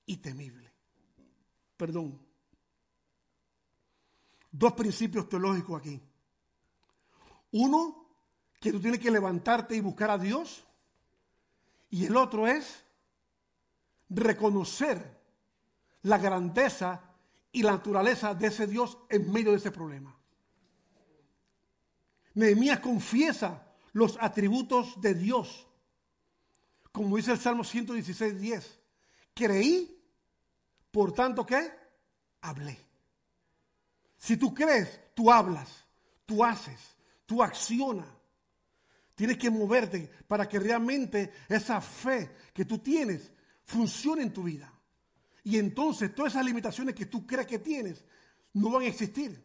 [0.06, 0.72] y temible.
[1.78, 2.20] Perdón.
[4.52, 6.00] Dos principios teológicos aquí.
[7.54, 8.08] Uno,
[8.60, 10.64] que tú tienes que levantarte y buscar a Dios.
[11.90, 12.86] Y el otro es
[14.10, 15.22] reconocer
[16.04, 17.02] la grandeza
[17.54, 20.14] y la naturaleza de ese Dios en medio de ese problema.
[22.34, 25.68] Nehemías confiesa los atributos de Dios.
[26.92, 28.80] Como dice el Salmo 116, 10.
[29.36, 30.04] Creí,
[30.92, 31.72] por tanto que
[32.42, 32.78] hablé.
[34.18, 35.86] Si tú crees, tú hablas,
[36.26, 36.80] tú haces,
[37.26, 38.08] tú accionas.
[39.14, 43.32] Tienes que moverte para que realmente esa fe que tú tienes
[43.64, 44.73] funcione en tu vida.
[45.44, 48.06] Y entonces todas esas limitaciones que tú crees que tienes
[48.54, 49.44] no van a existir.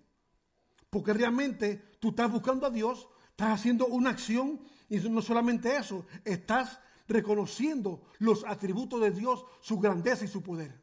[0.90, 6.06] Porque realmente tú estás buscando a Dios, estás haciendo una acción y no solamente eso,
[6.24, 10.80] estás reconociendo los atributos de Dios, su grandeza y su poder.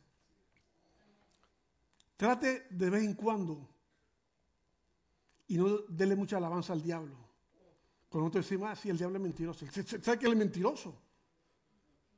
[2.18, 3.70] Trate de vez en cuando
[5.48, 7.16] y no dele mucha alabanza al diablo.
[8.10, 9.66] Cuando nosotros decimos, ah, sí, el diablo es mentiroso.
[10.02, 11.02] ¿Sabe que él es mentiroso?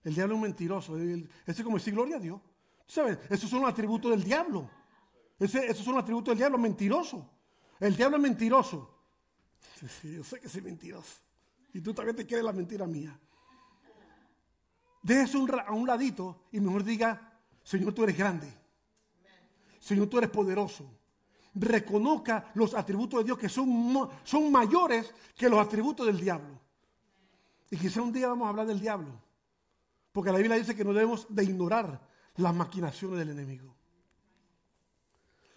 [0.03, 0.98] El diablo es un mentiroso.
[0.98, 2.40] Ese es como decir gloria a Dios.
[2.88, 3.19] ¿Sabes?
[3.30, 4.69] Esos son los atributos del diablo.
[5.39, 7.30] Ese- esos son los atributos del diablo, mentiroso.
[7.80, 8.93] El diablo es mentiroso.
[10.01, 11.19] Sí, yo sé que soy mentiroso.
[11.73, 13.18] Y tú también te quieres la mentira mía.
[15.35, 18.51] Un ra- a un ladito y mejor diga, Señor, tú eres grande.
[19.80, 20.93] Señor, tú eres poderoso.
[21.59, 26.59] reconozca los atributos de Dios que son, son mayores que los atributos del diablo.
[27.72, 29.19] Y quizá un día vamos a hablar del diablo.
[30.11, 32.07] Porque la Biblia dice que no debemos de ignorar
[32.38, 33.76] las maquinaciones del enemigo.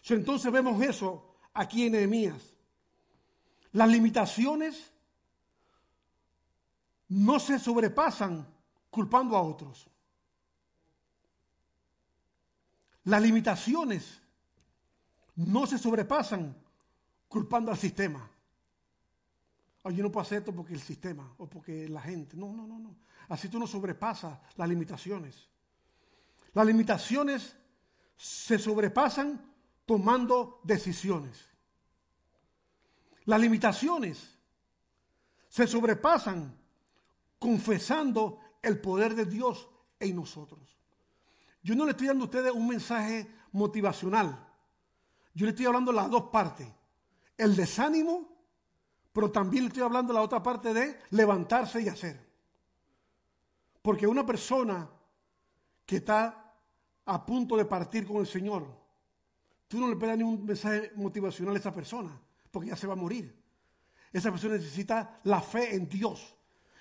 [0.09, 2.55] Entonces vemos eso aquí en Nehemías.
[3.73, 4.91] Las limitaciones
[7.09, 8.47] no se sobrepasan
[8.91, 9.87] culpando a otros.
[13.05, 14.21] Las limitaciones
[15.37, 16.57] no se sobrepasan
[17.29, 18.29] culpando al sistema.
[19.83, 22.37] Ay, yo no puedo hacer esto porque el sistema o porque la gente.
[22.37, 22.97] No, no, no, no.
[23.29, 25.50] Así tú no sobrepasas las limitaciones.
[26.53, 27.57] Las limitaciones
[28.17, 29.55] se sobrepasan
[29.87, 31.49] tomando decisiones.
[33.25, 34.39] Las limitaciones
[35.49, 36.57] se sobrepasan
[37.39, 39.69] confesando el poder de Dios
[39.99, 40.77] en nosotros.
[41.63, 44.49] Yo no le estoy dando a ustedes un mensaje motivacional.
[45.35, 46.69] Yo le estoy hablando las dos partes.
[47.37, 48.29] El desánimo,
[49.13, 52.29] pero también le estoy hablando la otra parte de levantarse y hacer.
[53.83, 54.89] Porque una persona
[55.91, 56.55] que está
[57.05, 58.65] a punto de partir con el Señor,
[59.67, 62.17] tú no le puedes dar ni mensaje motivacional a esa persona,
[62.49, 63.37] porque ya se va a morir.
[64.13, 66.37] Esa persona necesita la fe en Dios,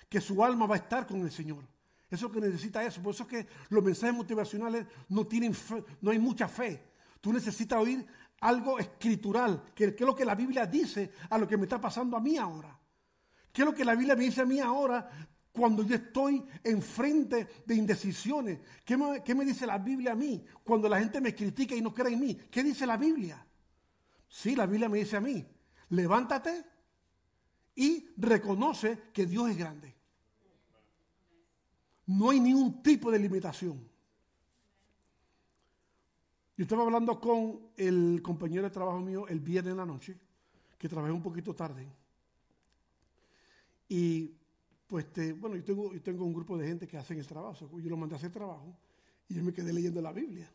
[0.08, 1.64] que su alma va a estar con el Señor.
[2.08, 3.02] Eso es lo que necesita eso.
[3.02, 6.80] Por eso es que los mensajes motivacionales no tienen fe, no hay mucha fe.
[7.20, 8.06] Tú necesitas oír
[8.42, 11.80] algo escritural, que, que es lo que la Biblia dice a lo que me está
[11.80, 12.78] pasando a mí ahora.
[13.52, 15.10] ¿Qué es lo que la Biblia me dice a mí ahora
[15.52, 18.60] cuando yo estoy enfrente de indecisiones?
[18.84, 22.14] ¿Qué me, dice la Biblia a mí cuando la gente me critica y no cree
[22.14, 22.34] en mí?
[22.50, 23.44] ¿Qué dice la Biblia?
[24.28, 25.44] Sí, la Biblia me dice a mí,
[25.90, 26.64] levántate
[27.74, 29.94] y reconoce que Dios es grande.
[32.06, 33.88] No hay ningún tipo de limitación.
[36.56, 40.18] Yo estaba hablando con el compañero de trabajo mío el viernes en la noche,
[40.76, 41.88] que trabajé un poquito tarde.
[43.88, 44.39] Y
[44.90, 47.70] pues, este, bueno, yo tengo, yo tengo un grupo de gente que hacen el trabajo.
[47.78, 48.76] Yo lo mandé a hacer trabajo
[49.28, 50.50] y yo me quedé leyendo la Biblia.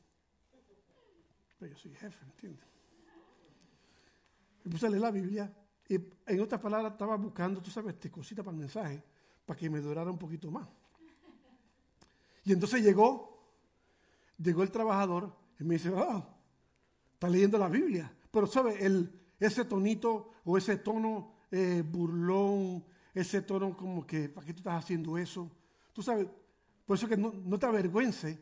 [1.58, 2.66] Pero yo soy jefe, ¿me entiendes?
[4.66, 5.56] Me puse a leer la Biblia
[5.88, 5.96] y
[6.26, 9.02] en otras palabras estaba buscando, tú sabes, este, cositas para el mensaje,
[9.46, 10.68] para que me durara un poquito más.
[12.44, 13.42] Y entonces llegó,
[14.38, 16.28] llegó el trabajador y me dice, ah,
[17.14, 18.14] está leyendo la Biblia.
[18.30, 18.82] Pero, ¿sabes?
[18.82, 19.10] El,
[19.40, 22.84] ese tonito o ese tono eh, burlón,
[23.16, 25.50] ese tono como que, ¿para qué tú estás haciendo eso?
[25.94, 26.28] Tú sabes,
[26.86, 28.38] por eso que no, no te avergüences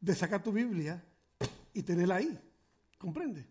[0.00, 1.02] de sacar tu Biblia
[1.72, 2.38] y tenerla ahí.
[2.98, 3.46] ¿Comprende?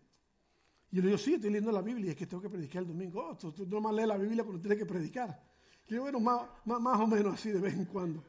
[0.90, 2.88] Y yo le digo, sí, estoy leyendo la Biblia, es que tengo que predicar el
[2.88, 3.26] domingo.
[3.26, 5.42] Oh, tú, tú nomás lees la Biblia cuando tienes que predicar.
[5.88, 8.22] Y yo, bueno, más, más, más o menos así de vez en cuando.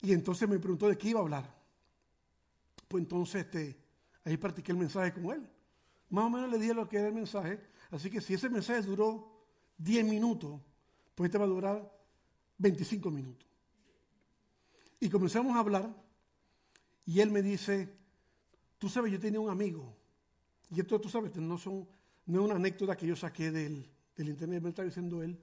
[0.00, 1.54] Y entonces me preguntó de qué iba a hablar.
[2.88, 3.76] Pues entonces este,
[4.24, 5.48] ahí practiqué el mensaje con él.
[6.08, 7.60] Más o menos le dije lo que era el mensaje.
[7.90, 9.46] Así que si ese mensaje duró
[9.78, 10.60] 10 minutos,
[11.14, 11.92] pues este va a durar
[12.58, 13.48] 25 minutos.
[15.00, 15.94] Y comenzamos a hablar
[17.04, 17.92] y él me dice,
[18.78, 19.96] tú sabes, yo tenía un amigo.
[20.70, 21.88] Y esto tú sabes, no, son,
[22.26, 25.38] no es una anécdota que yo saqué del, internet, me está diciendo él,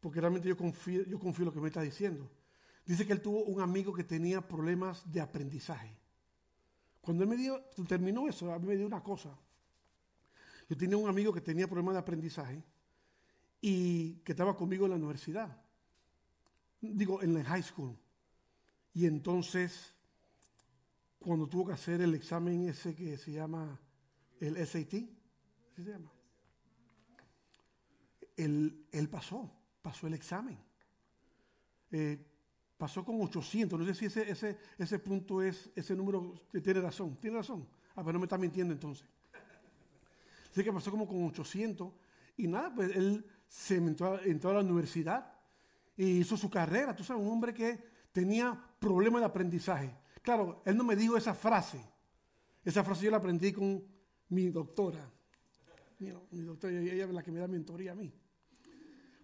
[0.00, 2.28] porque realmente yo confío, yo confío en lo que me está diciendo.
[2.84, 5.96] Dice que él tuvo un amigo que tenía problemas de aprendizaje.
[7.00, 9.30] Cuando él me dio, terminó eso, a mí me dio una cosa.
[10.68, 12.62] Yo tenía un amigo que tenía problemas de aprendizaje
[13.60, 15.62] y que estaba conmigo en la universidad.
[16.80, 17.96] Digo, en la high school.
[18.94, 19.94] Y entonces,
[21.18, 23.80] cuando tuvo que hacer el examen ese que se llama
[24.40, 25.10] el SAT, ¿sí
[25.76, 26.12] se llama?
[28.36, 29.50] Él, él pasó,
[29.82, 30.58] pasó el examen.
[31.90, 32.24] Eh,
[32.76, 33.78] pasó con 800.
[33.78, 37.16] No sé si ese, ese, ese punto es, ese número tiene razón.
[37.16, 37.68] Tiene razón.
[37.96, 39.06] Ah, pero no me está mintiendo entonces.
[40.50, 41.92] Así que pasó como con 800.
[42.36, 45.32] Y nada, pues él se entró, a- la universidad
[45.96, 46.94] y hizo su carrera.
[46.94, 47.78] Tú sabes, un hombre que
[48.12, 49.94] tenía problemas de aprendizaje.
[50.22, 51.80] Claro, él no me dijo esa frase.
[52.64, 53.82] Esa frase yo la aprendí con
[54.28, 55.10] mi doctora.
[55.98, 58.12] Mi, mi doctora, ella es la que me da mentoría a mí.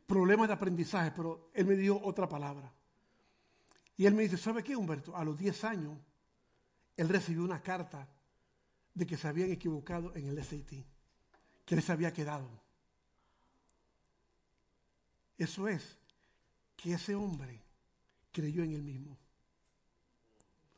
[0.06, 2.72] Problemas de aprendizaje, pero él me dio otra palabra.
[3.96, 5.16] Y él me dice, ¿sabe qué, Humberto?
[5.16, 5.96] A los 10 años,
[6.96, 8.08] él recibió una carta
[8.92, 10.84] de que se habían equivocado en el SAT,
[11.64, 12.48] que se había quedado.
[15.36, 15.98] Eso es
[16.76, 17.60] que ese hombre
[18.32, 19.16] creyó en él mismo.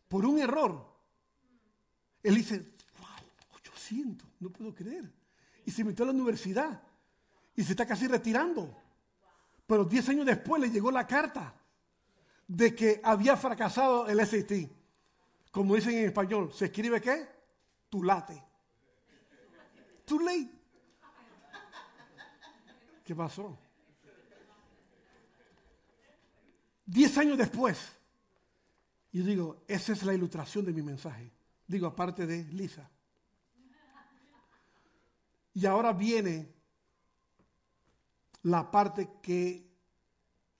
[0.08, 0.94] Por un error.
[2.22, 2.58] Él dice,
[2.98, 5.10] wow, 800, no puedo creer.
[5.64, 6.82] Y se metió a la universidad
[7.54, 8.76] y se está casi retirando.
[9.66, 11.54] Pero 10 años después le llegó la carta
[12.46, 14.70] de que había fracasado el SAT.
[15.50, 17.26] Como dicen en español, ¿se escribe qué?
[17.88, 18.42] Tu late.
[20.04, 20.50] Too late.
[23.04, 23.58] ¿Qué pasó?
[26.86, 27.78] Diez años después,
[29.12, 31.32] yo digo, esa es la ilustración de mi mensaje.
[31.66, 32.88] Digo, aparte de Lisa.
[35.54, 36.54] Y ahora viene
[38.42, 39.66] la parte que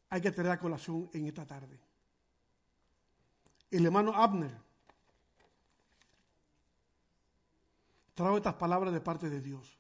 [0.09, 1.79] hay que tener a colación en esta tarde.
[3.71, 4.57] El hermano Abner
[8.15, 9.79] trajo estas palabras de parte de Dios.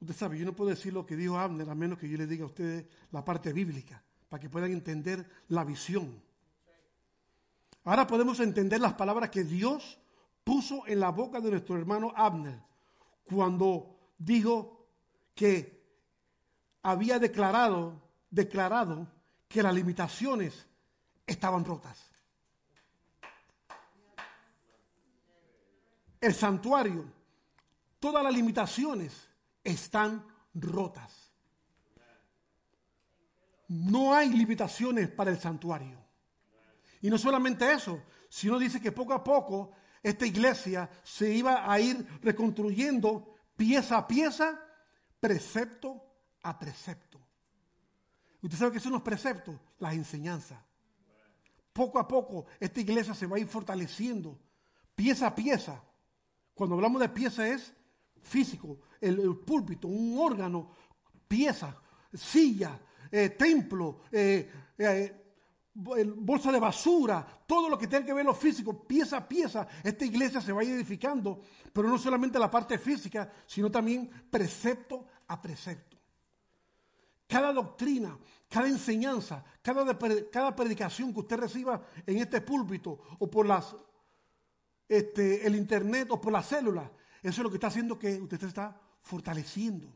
[0.00, 2.26] Usted sabe, yo no puedo decir lo que dijo Abner a menos que yo le
[2.26, 4.02] diga a ustedes la parte bíblica,
[4.32, 6.18] para que puedan entender la visión.
[7.84, 9.98] Ahora podemos entender las palabras que Dios
[10.42, 12.58] puso en la boca de nuestro hermano Abner
[13.24, 14.86] cuando dijo
[15.34, 15.84] que
[16.82, 18.00] había declarado,
[18.30, 19.06] declarado
[19.46, 20.66] que las limitaciones
[21.26, 22.10] estaban rotas.
[26.18, 27.04] El santuario,
[28.00, 29.28] todas las limitaciones
[29.62, 31.21] están rotas.
[33.72, 35.98] No hay limitaciones para el santuario.
[37.00, 39.72] Y no solamente eso, sino dice que poco a poco
[40.02, 44.60] esta iglesia se iba a ir reconstruyendo pieza a pieza,
[45.18, 46.04] precepto
[46.42, 47.18] a precepto.
[48.42, 50.58] Usted sabe que son los preceptos, las enseñanzas.
[51.72, 54.38] Poco a poco esta iglesia se va a ir fortaleciendo,
[54.94, 55.82] pieza a pieza.
[56.52, 57.72] Cuando hablamos de pieza es
[58.20, 60.74] físico, el, el púlpito, un órgano,
[61.26, 61.74] pieza,
[62.12, 62.78] silla,
[63.12, 65.22] eh, templo, eh, eh,
[65.74, 70.04] bolsa de basura, todo lo que tenga que ver lo físico, pieza a pieza, esta
[70.04, 75.06] iglesia se va a ir edificando, pero no solamente la parte física, sino también precepto
[75.28, 75.98] a precepto.
[77.26, 78.18] Cada doctrina,
[78.48, 79.98] cada enseñanza, cada,
[80.30, 83.74] cada predicación que usted reciba en este púlpito o por las,
[84.88, 86.90] este, el internet o por las células,
[87.22, 89.92] eso es lo que está haciendo que usted se está fortaleciendo.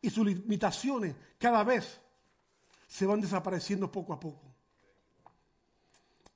[0.00, 2.00] Y sus limitaciones cada vez
[2.86, 4.54] se van desapareciendo poco a poco.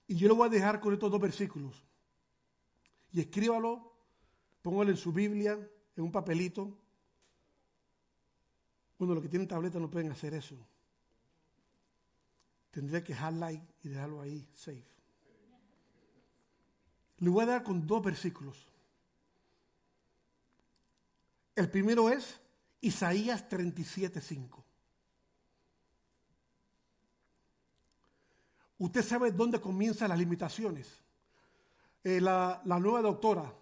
[0.06, 1.84] Y yo lo voy a dejar con estos dos versículos.
[3.12, 3.92] Y escríbalo,
[4.62, 5.52] póngalo en su Biblia,
[5.96, 6.76] en un papelito.
[8.98, 10.56] Bueno, los que tienen tableta no pueden hacer eso.
[12.70, 14.84] Tendría que highlight y dejarlo ahí, safe.
[17.18, 18.66] Le voy a dar con dos versículos.
[21.54, 22.40] El primero es
[22.80, 24.64] Isaías 37:5.
[28.80, 31.02] Usted sabe dónde comienzan las limitaciones.
[32.02, 33.52] Eh, la, nueva doctora,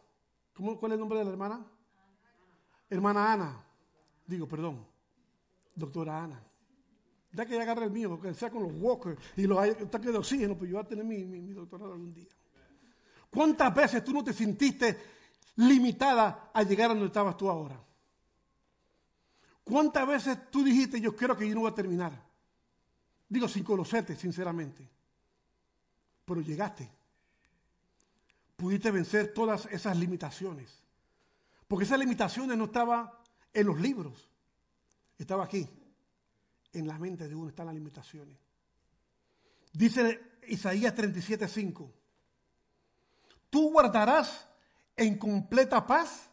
[0.55, 1.66] ¿cómo, ¿cuál es el nombre de la hermana?
[2.89, 3.65] Hermana Ana.
[4.24, 4.86] Digo, perdón.
[5.74, 6.40] Doctora Ana.
[7.32, 9.59] Ya que ya agarre el mío, que sea con los walkers y los
[9.90, 12.28] tanques de oxígeno, pues yo voy a tener mi, mi, mi doctorado algún día.
[13.28, 14.99] ¿Cuántas veces tú no te sentiste
[15.57, 17.85] limitada a llegar a donde estabas tú ahora?
[19.65, 22.12] ¿Cuántas veces tú dijiste, yo creo que yo no voy a terminar?
[23.28, 24.98] Digo, sin conocerte, sinceramente.
[26.28, 26.90] Pero llegaste.
[28.56, 30.70] Pudiste vencer todas esas limitaciones.
[31.66, 33.10] Porque esas limitaciones no estaban
[33.55, 34.28] en los libros.
[35.16, 35.66] Estaba aquí.
[36.74, 38.36] En la mente de uno están las limitaciones.
[39.72, 41.90] Dice Isaías 37:5.
[43.48, 44.46] Tú guardarás
[44.96, 46.28] en completa paz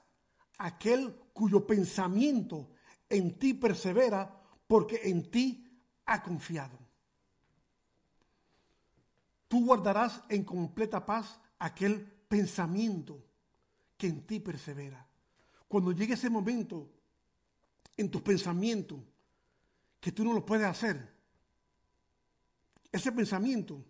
[0.57, 2.69] aquel cuyo pensamiento
[3.07, 6.84] en ti persevera porque en ti ha confiado.
[9.47, 13.23] Tú guardarás en completa paz aquel pensamiento
[13.97, 15.07] que en ti persevera.
[15.67, 16.89] Cuando llegue ese momento
[17.97, 18.99] en tus pensamientos
[19.99, 21.13] que tú no lo puedes hacer,
[22.91, 23.83] ese pensamiento,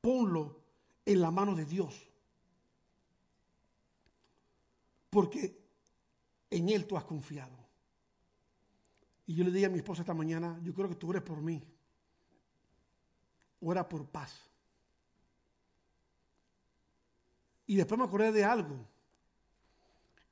[0.00, 0.60] ponlo
[1.04, 2.08] en la mano de Dios.
[5.10, 5.64] Porque
[6.50, 7.56] en Él tú has confiado.
[9.26, 11.40] Y yo le dije a mi esposa esta mañana, yo creo que tú ores por
[11.40, 11.62] mí.
[13.60, 14.48] Ora por paz.
[17.66, 18.76] Y después me acordé de algo.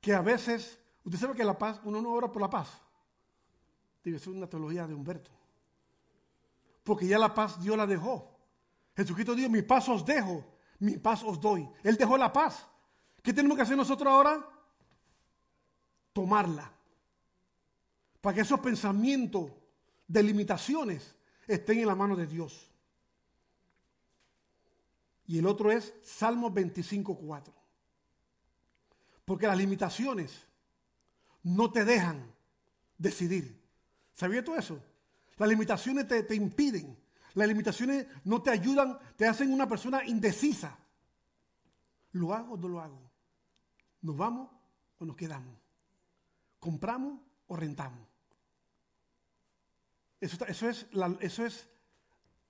[0.01, 2.69] Que a veces, usted sabe que la paz, uno no ora por la paz.
[4.03, 5.31] Debe ser una teología de Humberto.
[6.83, 8.31] Porque ya la paz Dios la dejó.
[8.95, 10.43] Jesucristo dijo, mi paz os dejo,
[10.79, 11.69] mi paz os doy.
[11.83, 12.65] Él dejó la paz.
[13.21, 14.43] ¿Qué tenemos que hacer nosotros ahora?
[16.13, 16.71] Tomarla.
[18.21, 19.51] Para que esos pensamientos
[20.07, 21.13] de limitaciones
[21.45, 22.71] estén en la mano de Dios.
[25.27, 27.53] Y el otro es Salmos 25.4.
[29.25, 30.47] Porque las limitaciones
[31.43, 32.33] no te dejan
[32.97, 33.61] decidir.
[34.13, 34.81] ¿Sabías tú eso?
[35.37, 36.97] Las limitaciones te, te impiden.
[37.33, 40.77] Las limitaciones no te ayudan, te hacen una persona indecisa.
[42.13, 43.11] ¿Lo hago o no lo hago?
[44.01, 44.49] ¿Nos vamos
[44.97, 45.55] o nos quedamos?
[46.59, 48.07] ¿Compramos o rentamos?
[50.19, 50.87] Eso, eso es,
[51.19, 51.69] eso es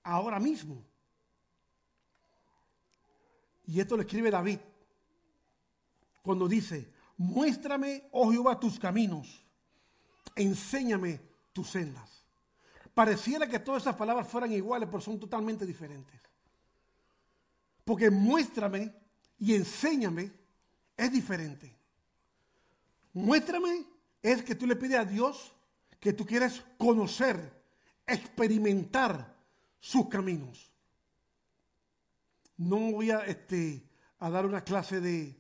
[0.04, 0.86] ahora mismo.
[3.68, 4.60] Y esto lo escribe David
[6.22, 9.46] cuando dice, muéstrame, oh Jehová, tus caminos,
[10.36, 11.22] enséñame
[11.54, 12.24] tus sendas.
[12.94, 16.20] Pareciera que todas esas palabras fueran iguales, pero son totalmente diferentes.
[17.86, 18.94] Porque muéstrame
[19.38, 20.32] y enséñame
[20.96, 21.74] es diferente.
[23.14, 23.86] Muéstrame
[24.22, 25.54] es que tú le pides a Dios
[26.00, 27.64] que tú quieres conocer,
[28.06, 29.36] experimentar
[29.80, 30.67] sus caminos.
[32.58, 33.88] No voy a, este,
[34.20, 35.40] a dar una clase de,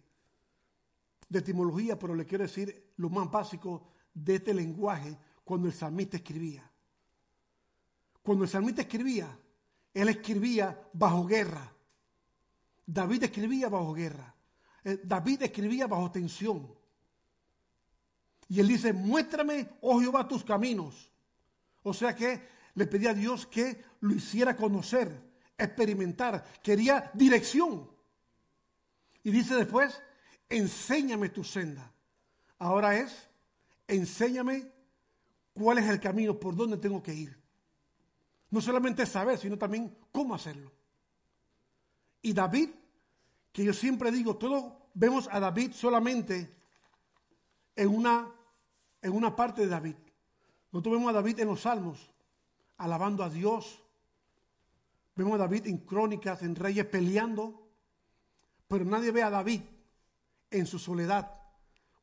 [1.29, 6.17] de etimología, pero le quiero decir lo más básico de este lenguaje cuando el salmista
[6.17, 6.69] escribía.
[8.21, 9.39] Cuando el salmista escribía,
[9.93, 11.73] él escribía bajo guerra.
[12.85, 14.35] David escribía bajo guerra.
[14.83, 16.73] Eh, David escribía bajo tensión.
[18.49, 21.11] Y él dice, muéstrame, oh Jehová, tus caminos.
[21.83, 25.26] O sea que le pedía a Dios que lo hiciera conocer,
[25.57, 26.43] experimentar.
[26.61, 27.89] Quería dirección.
[29.23, 30.01] Y dice después,
[30.49, 31.91] enséñame tu senda.
[32.59, 33.29] Ahora es,
[33.87, 34.71] enséñame
[35.53, 37.37] cuál es el camino, por dónde tengo que ir.
[38.49, 40.71] No solamente saber, sino también cómo hacerlo.
[42.21, 42.69] Y David,
[43.51, 46.55] que yo siempre digo, todos vemos a David solamente
[47.75, 48.31] en una,
[49.01, 49.95] en una parte de David.
[50.71, 52.09] Nosotros vemos a David en los salmos,
[52.77, 53.83] alabando a Dios.
[55.17, 57.67] Vemos a David en crónicas, en reyes peleando.
[58.67, 59.61] Pero nadie ve a David
[60.51, 61.31] en su soledad,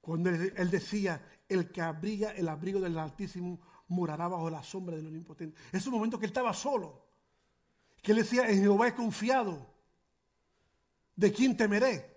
[0.01, 5.07] cuando él, decía, el que abriga el abrigo del Altísimo morará bajo la sombra del
[5.07, 5.59] Omnipotente.
[5.73, 7.07] Es un momento que él estaba solo,
[8.03, 9.67] que él decía, en Jehová he confiado,
[11.17, 12.15] ¿de quién temeré?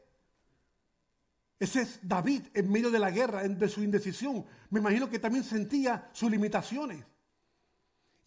[1.60, 4.46] Ese es David en medio de la guerra, de su indecisión.
[4.70, 7.04] Me imagino que también sentía sus limitaciones.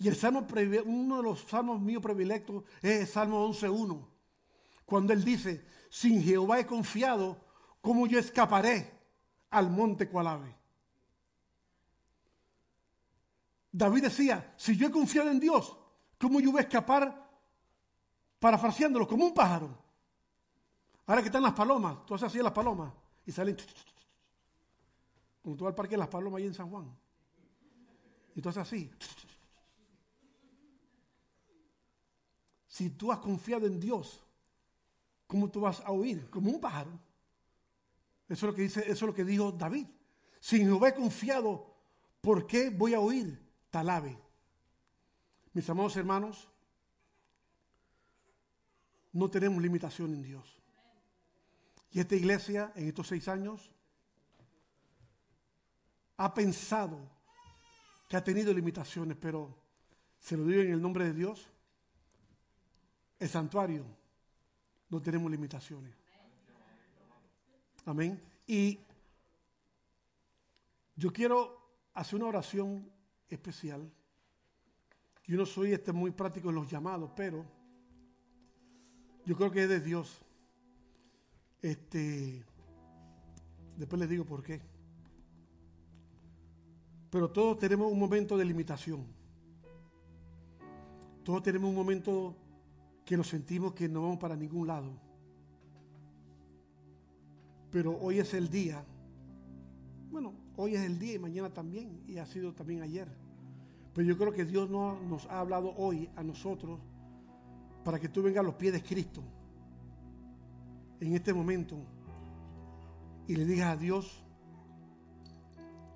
[0.00, 0.46] Y el salmo,
[0.86, 4.02] uno de los salmos míos predilectos es el Salmo 11.1,
[4.86, 7.44] cuando él dice, sin Jehová he confiado,
[7.82, 8.98] ¿cómo yo escaparé
[9.50, 10.56] al monte cual ave?
[13.70, 15.76] David decía, si yo he confiado en Dios,
[16.18, 17.30] ¿cómo yo voy a escapar
[18.38, 19.78] parafraseándolo como un pájaro?
[21.06, 22.90] Ahora que están las palomas, tú haces así las palomas
[23.26, 23.54] y salen.
[25.42, 26.90] Como tú vas al parque de las palomas ahí en San Juan.
[28.34, 28.88] Y tú haces así.
[28.88, 29.40] tu, tu, tu, tu.
[32.80, 34.22] Si tú has confiado en Dios,
[35.26, 36.30] ¿cómo tú vas a oír?
[36.30, 36.98] Como un pájaro.
[38.26, 39.86] Eso es lo que dice, eso es lo que dijo David.
[40.40, 41.76] Si Jehová he confiado,
[42.22, 43.38] ¿por qué voy a oír
[43.68, 44.18] tal ave?
[45.52, 46.48] Mis amados hermanos,
[49.12, 50.58] no tenemos limitación en Dios.
[51.90, 53.70] Y esta iglesia, en estos seis años,
[56.16, 56.98] ha pensado
[58.08, 59.54] que ha tenido limitaciones, pero
[60.18, 61.46] se lo digo en el nombre de Dios,
[63.20, 63.84] el santuario
[64.88, 65.94] no tenemos limitaciones.
[67.84, 68.20] Amén.
[68.46, 68.80] Y
[70.96, 71.56] yo quiero
[71.94, 72.90] hacer una oración
[73.28, 73.88] especial.
[75.26, 77.44] Yo no soy este muy práctico en los llamados, pero
[79.26, 80.22] yo creo que es de Dios.
[81.60, 82.42] Este,
[83.76, 84.60] después les digo por qué.
[87.10, 89.06] Pero todos tenemos un momento de limitación.
[91.22, 92.34] Todos tenemos un momento
[93.10, 94.92] que nos sentimos que no vamos para ningún lado.
[97.72, 98.84] Pero hoy es el día.
[100.12, 103.08] Bueno, hoy es el día y mañana también, y ha sido también ayer.
[103.94, 106.78] Pero yo creo que Dios no, nos ha hablado hoy a nosotros
[107.82, 109.24] para que tú vengas a los pies de Cristo
[111.00, 111.78] en este momento
[113.26, 114.22] y le digas a Dios,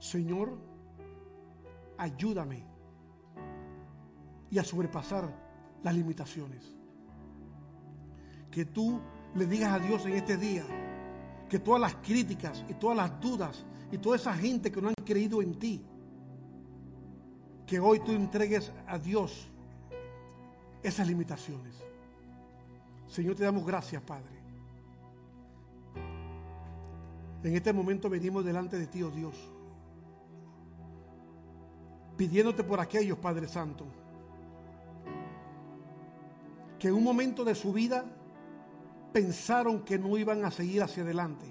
[0.01, 0.59] Señor,
[1.97, 2.65] ayúdame
[4.51, 5.33] y a sobrepasar
[5.85, 6.75] las limitaciones.
[8.55, 9.01] Que tú
[9.35, 10.65] le digas a Dios en este día
[11.49, 14.95] que todas las críticas y todas las dudas y toda esa gente que no han
[15.05, 15.85] creído en ti,
[17.67, 19.49] que hoy tú entregues a Dios
[20.85, 21.75] esas limitaciones.
[23.09, 24.39] Señor, te damos gracias, Padre.
[27.43, 29.35] En este momento venimos delante de ti, oh Dios,
[32.17, 33.85] pidiéndote por aquellos, Padre Santo,
[36.79, 38.05] que en un momento de su vida
[39.15, 41.47] pensaron que no iban a seguir hacia adelante.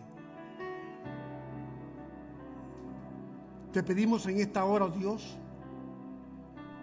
[3.71, 5.37] Te pedimos en esta hora, oh Dios,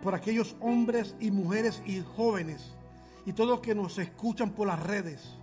[0.03, 2.75] por aquellos hombres y mujeres y jóvenes
[3.27, 5.37] y todos que nos escuchan por las redes,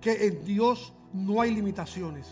[0.00, 2.26] que en Dios no hay limitaciones.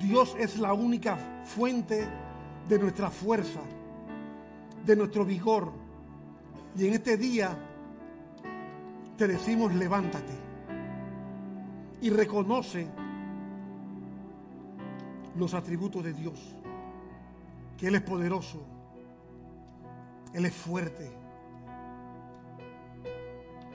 [0.00, 2.08] Dios es la única fuente
[2.68, 3.60] de nuestra fuerza,
[4.84, 5.85] de nuestro vigor
[6.78, 7.56] y en este día
[9.16, 10.34] te decimos levántate
[12.02, 12.86] y reconoce
[15.36, 16.54] los atributos de Dios,
[17.78, 18.62] que Él es poderoso,
[20.34, 21.10] Él es fuerte,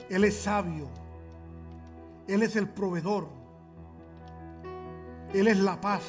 [0.08, 0.88] Él es sabio,
[2.28, 3.28] Él es el proveedor,
[5.34, 6.02] Él es la paz.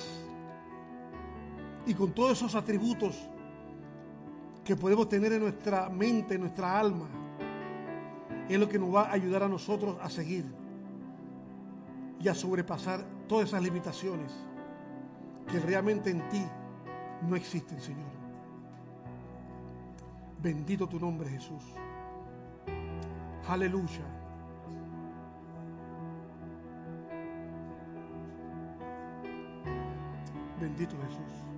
[1.88, 3.16] Y con todos esos atributos
[4.64, 7.08] que podemos tener en nuestra mente, en nuestra alma,
[8.48, 10.46] es lo que nos va a ayudar a nosotros a seguir
[12.20, 14.32] y a sobrepasar todas esas limitaciones
[15.48, 16.44] que realmente en ti
[17.28, 18.12] no existen, Señor.
[20.42, 21.64] Bendito tu nombre, Jesús.
[23.48, 24.04] Aleluya.
[30.60, 31.53] Bendito Jesús.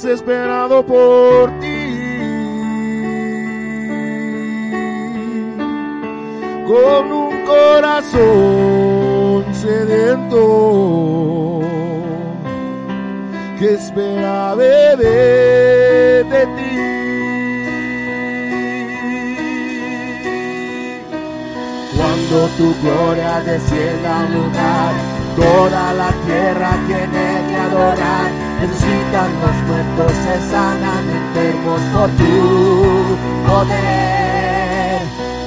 [0.00, 1.66] Desesperado por ti.
[6.66, 8.22] Con un corazón
[9.52, 10.40] sediento
[13.58, 16.76] que espera beber de ti.
[21.96, 24.94] Cuando tu gloria descienda al lugar,
[25.34, 28.37] toda la tierra tiene que adorar.
[28.60, 32.34] Necesitan los muertos, se sanan enfermos por tu
[33.46, 34.98] poder.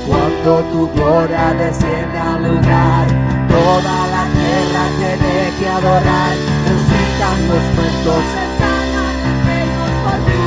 [0.07, 3.05] Cuando tu gloria descienda al lugar,
[3.49, 6.35] toda la tierra tiene que adorar.
[6.65, 10.41] Necesitan los muertos, se sanan enfermos por tu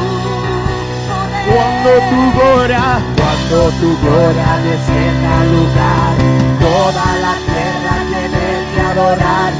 [1.11, 1.45] poder.
[1.53, 2.85] Cuando tu gloria,
[3.19, 6.13] cuando tu gloria descienda al lugar,
[6.65, 9.53] toda la tierra tiene que adorar.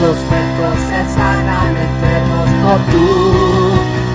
[0.00, 3.06] Los muertos, se sanan enfermos por tu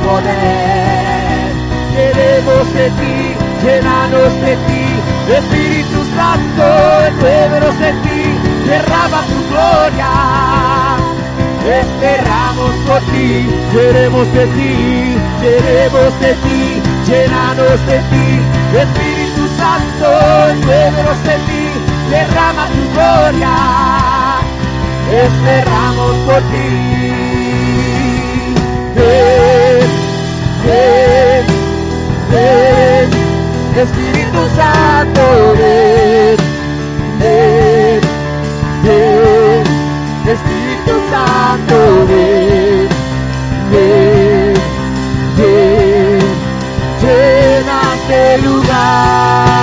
[0.04, 1.54] poder.
[1.94, 4.86] Queremos de ti, llenanos de ti,
[5.32, 6.66] Espíritu Santo,
[7.08, 8.24] envuélvenos en ti,
[8.66, 10.12] derrama tu gloria.
[11.82, 18.28] Esperamos por ti, queremos de ti, queremos de ti, llenanos de ti,
[18.74, 21.64] Espíritu Santo, envuélvenos en ti,
[22.10, 23.85] derrama tu gloria.
[25.12, 26.96] Esperamos por ti.
[28.96, 29.88] Ven,
[30.66, 31.46] ven,
[32.32, 33.10] ven,
[33.78, 36.38] Espíritu Santo, ven,
[37.20, 38.02] ven,
[38.84, 39.64] ven,
[40.34, 41.78] Espíritu Santo,
[42.08, 42.90] ven,
[43.72, 44.54] ven,
[45.38, 46.20] ven,
[47.02, 49.55] llena este lugar.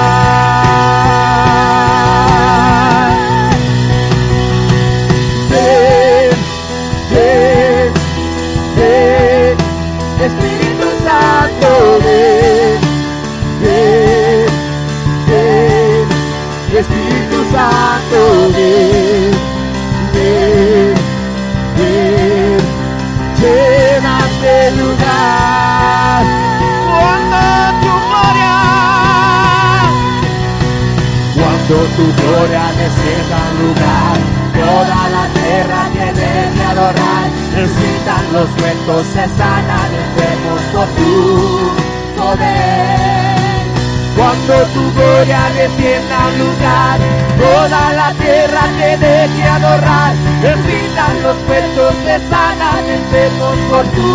[45.62, 46.98] Descienda al lugar,
[47.38, 50.12] toda la tierra tiene que adorar.
[50.42, 54.10] Necesitan los muertos, se sanan enfermos por tu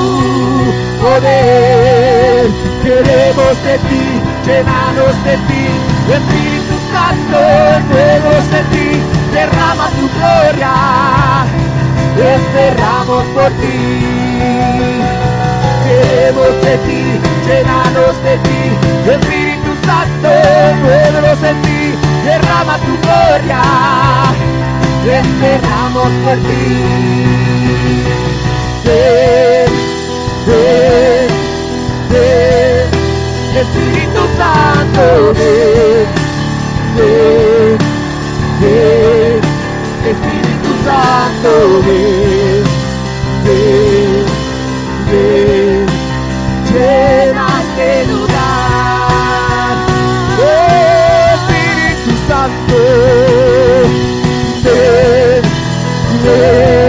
[1.02, 2.48] poder.
[2.84, 4.06] Queremos de ti,
[4.46, 5.66] llenanos de ti,
[6.18, 7.40] Espíritu Santo,
[7.92, 8.88] nuevos de ti,
[9.32, 10.74] derrama tu gloria,
[12.36, 13.80] esperamos por ti.
[15.88, 17.02] Queremos de ti,
[17.48, 18.62] llenanos de ti,
[19.12, 19.47] Espíritu
[19.88, 20.30] Santo,
[20.82, 21.96] nuevos en ti,
[22.26, 23.62] derrama tu gloria,
[25.20, 26.66] esperamos por ti.
[28.84, 29.72] Ven,
[30.46, 31.28] ven,
[32.12, 32.88] ven,
[33.62, 35.04] Espíritu Santo,
[35.40, 36.06] ven,
[36.98, 37.78] ven,
[38.60, 39.40] ven,
[40.12, 41.52] Espíritu Santo,
[41.86, 42.64] ven,
[43.46, 44.26] ven,
[45.12, 45.86] ven,
[46.74, 47.17] llena
[52.78, 53.88] Santo,
[54.64, 55.42] ven,
[56.24, 56.87] ven,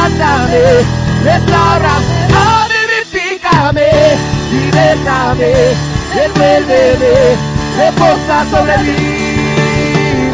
[0.00, 0.84] quebrantame,
[1.24, 3.90] restaurame, oh, vivifícame,
[4.50, 5.52] libértame,
[6.24, 7.36] envuélveme,
[7.76, 8.96] reposa sobre mí.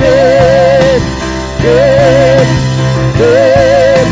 [0.01, 1.03] Ven,
[1.63, 2.49] ven,
[3.19, 4.09] ven,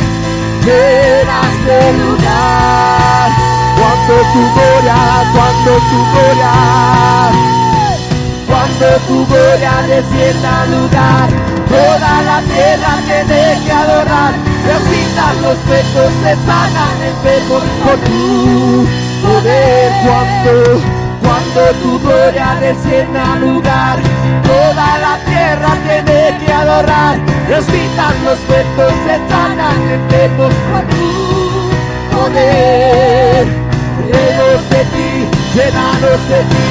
[0.64, 3.30] llena este lugar.
[3.76, 4.98] Cuando tu gloria,
[5.34, 6.52] cuando tu gloria,
[8.46, 11.28] cuando tu gloria descienda al lugar,
[11.68, 14.53] toda la tierra tiene que adorar.
[14.66, 18.86] Necesitan los pechos, se sanan enfermos por tu
[19.22, 19.92] poder.
[20.04, 20.80] Cuando,
[21.22, 23.98] cuando tu gloria descienda al lugar,
[24.42, 27.18] toda la tierra tiene que adorar.
[27.48, 33.46] Necesitan los pechos, se sanan enfermos por tu poder.
[34.10, 35.10] Queremos de ti,
[35.54, 36.66] llenanos de ti,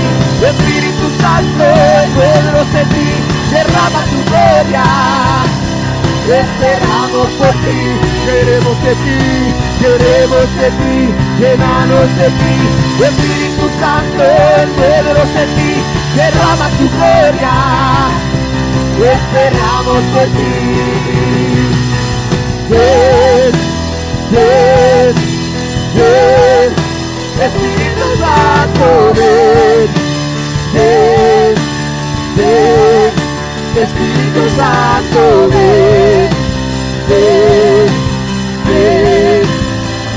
[0.45, 3.09] Espíritu Santo, envuélvenos de ti,
[3.51, 5.32] derrama tu gloria.
[6.23, 7.79] Esperamos por ti,
[8.25, 9.19] queremos de ti,
[9.79, 12.55] queremos de ti, llenanos de ti,
[13.03, 14.23] Espíritu Santo,
[14.63, 15.71] envuélvenos de ti,
[16.15, 17.55] derrama tu gloria.
[18.95, 21.43] Esperamos por ti.
[22.69, 23.51] Ven,
[24.31, 25.15] ven,
[25.95, 26.69] ven,
[27.45, 29.89] Espíritu Santo, ven,
[30.73, 31.55] ven,
[32.37, 33.11] ven,
[33.83, 36.02] Espíritu Santo, ven,
[37.13, 37.87] ven,
[38.67, 39.43] ven,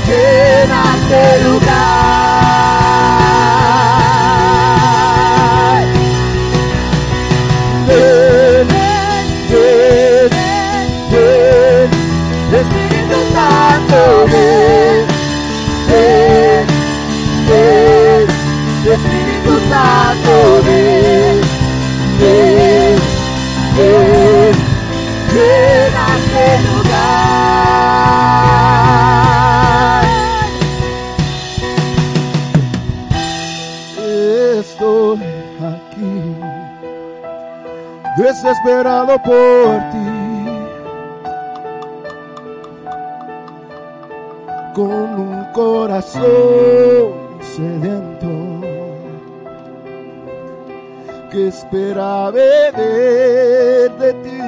[0.07, 2.06] llena este lugar.
[38.47, 40.07] Desesperado por ti,
[44.73, 46.23] con un corazón
[47.41, 48.27] sediento
[51.29, 54.41] que espera beber de ti.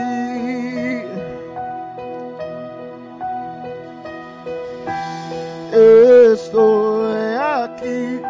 [6.31, 8.21] Estoy aquí,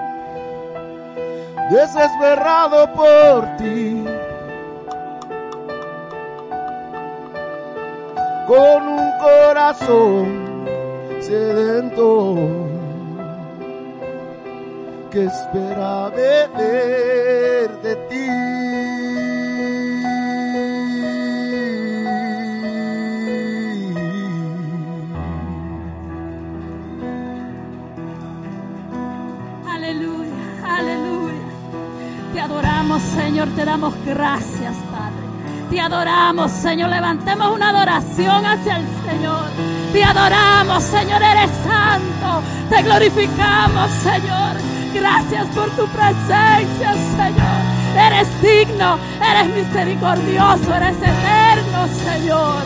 [1.69, 4.18] desesperado por ti.
[8.49, 10.65] Con un corazón
[11.21, 12.35] sedento
[15.11, 18.29] que espera beber de ti.
[29.69, 30.33] Aleluya,
[30.65, 31.33] aleluya.
[32.33, 34.88] Te adoramos, Señor, te damos gracias.
[35.69, 36.89] Te adoramos, Señor.
[36.89, 39.45] Levantemos una adoración hacia el Señor.
[39.93, 42.41] Te adoramos, Señor, eres santo.
[42.69, 44.57] Te glorificamos, Señor.
[44.93, 47.79] Gracias por tu presencia, Señor.
[47.95, 52.63] Eres digno, eres misericordioso, eres eterno, Señor.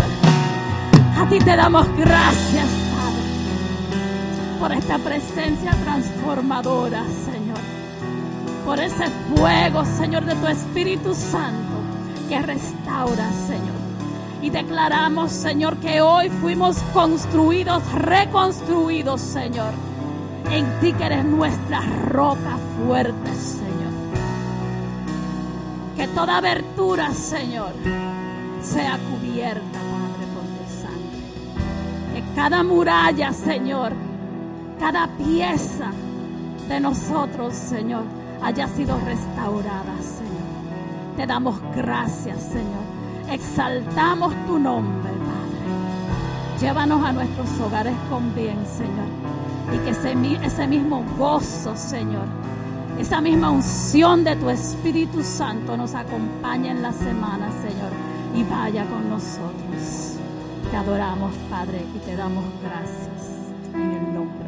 [1.17, 7.59] A ti te damos gracias, Padre, por esta presencia transformadora, Señor.
[8.65, 11.72] Por ese fuego, Señor, de tu Espíritu Santo
[12.27, 13.83] que restaura, Señor.
[14.41, 19.73] Y declaramos, Señor, que hoy fuimos construidos, reconstruidos, Señor.
[20.51, 23.73] En ti que eres nuestra roca fuerte, Señor.
[25.95, 27.71] Que toda abertura, Señor,
[28.61, 32.13] sea cubierta, Padre, por tu sangre.
[32.13, 33.93] Que cada muralla, Señor,
[34.79, 35.91] cada pieza
[36.67, 38.03] de nosotros, Señor,
[38.41, 40.32] haya sido restaurada, Señor.
[41.15, 42.83] Te damos gracias, Señor.
[43.29, 46.59] Exaltamos tu nombre, Padre.
[46.59, 49.07] Llévanos a nuestros hogares con bien, Señor.
[49.73, 50.15] Y que ese,
[50.45, 52.25] ese mismo gozo, Señor,
[52.99, 57.91] esa misma unción de tu Espíritu Santo nos acompañe en la semana, Señor,
[58.35, 60.17] y vaya con nosotros.
[60.69, 63.33] Te adoramos, Padre, y te damos gracias
[63.73, 64.42] en el nombre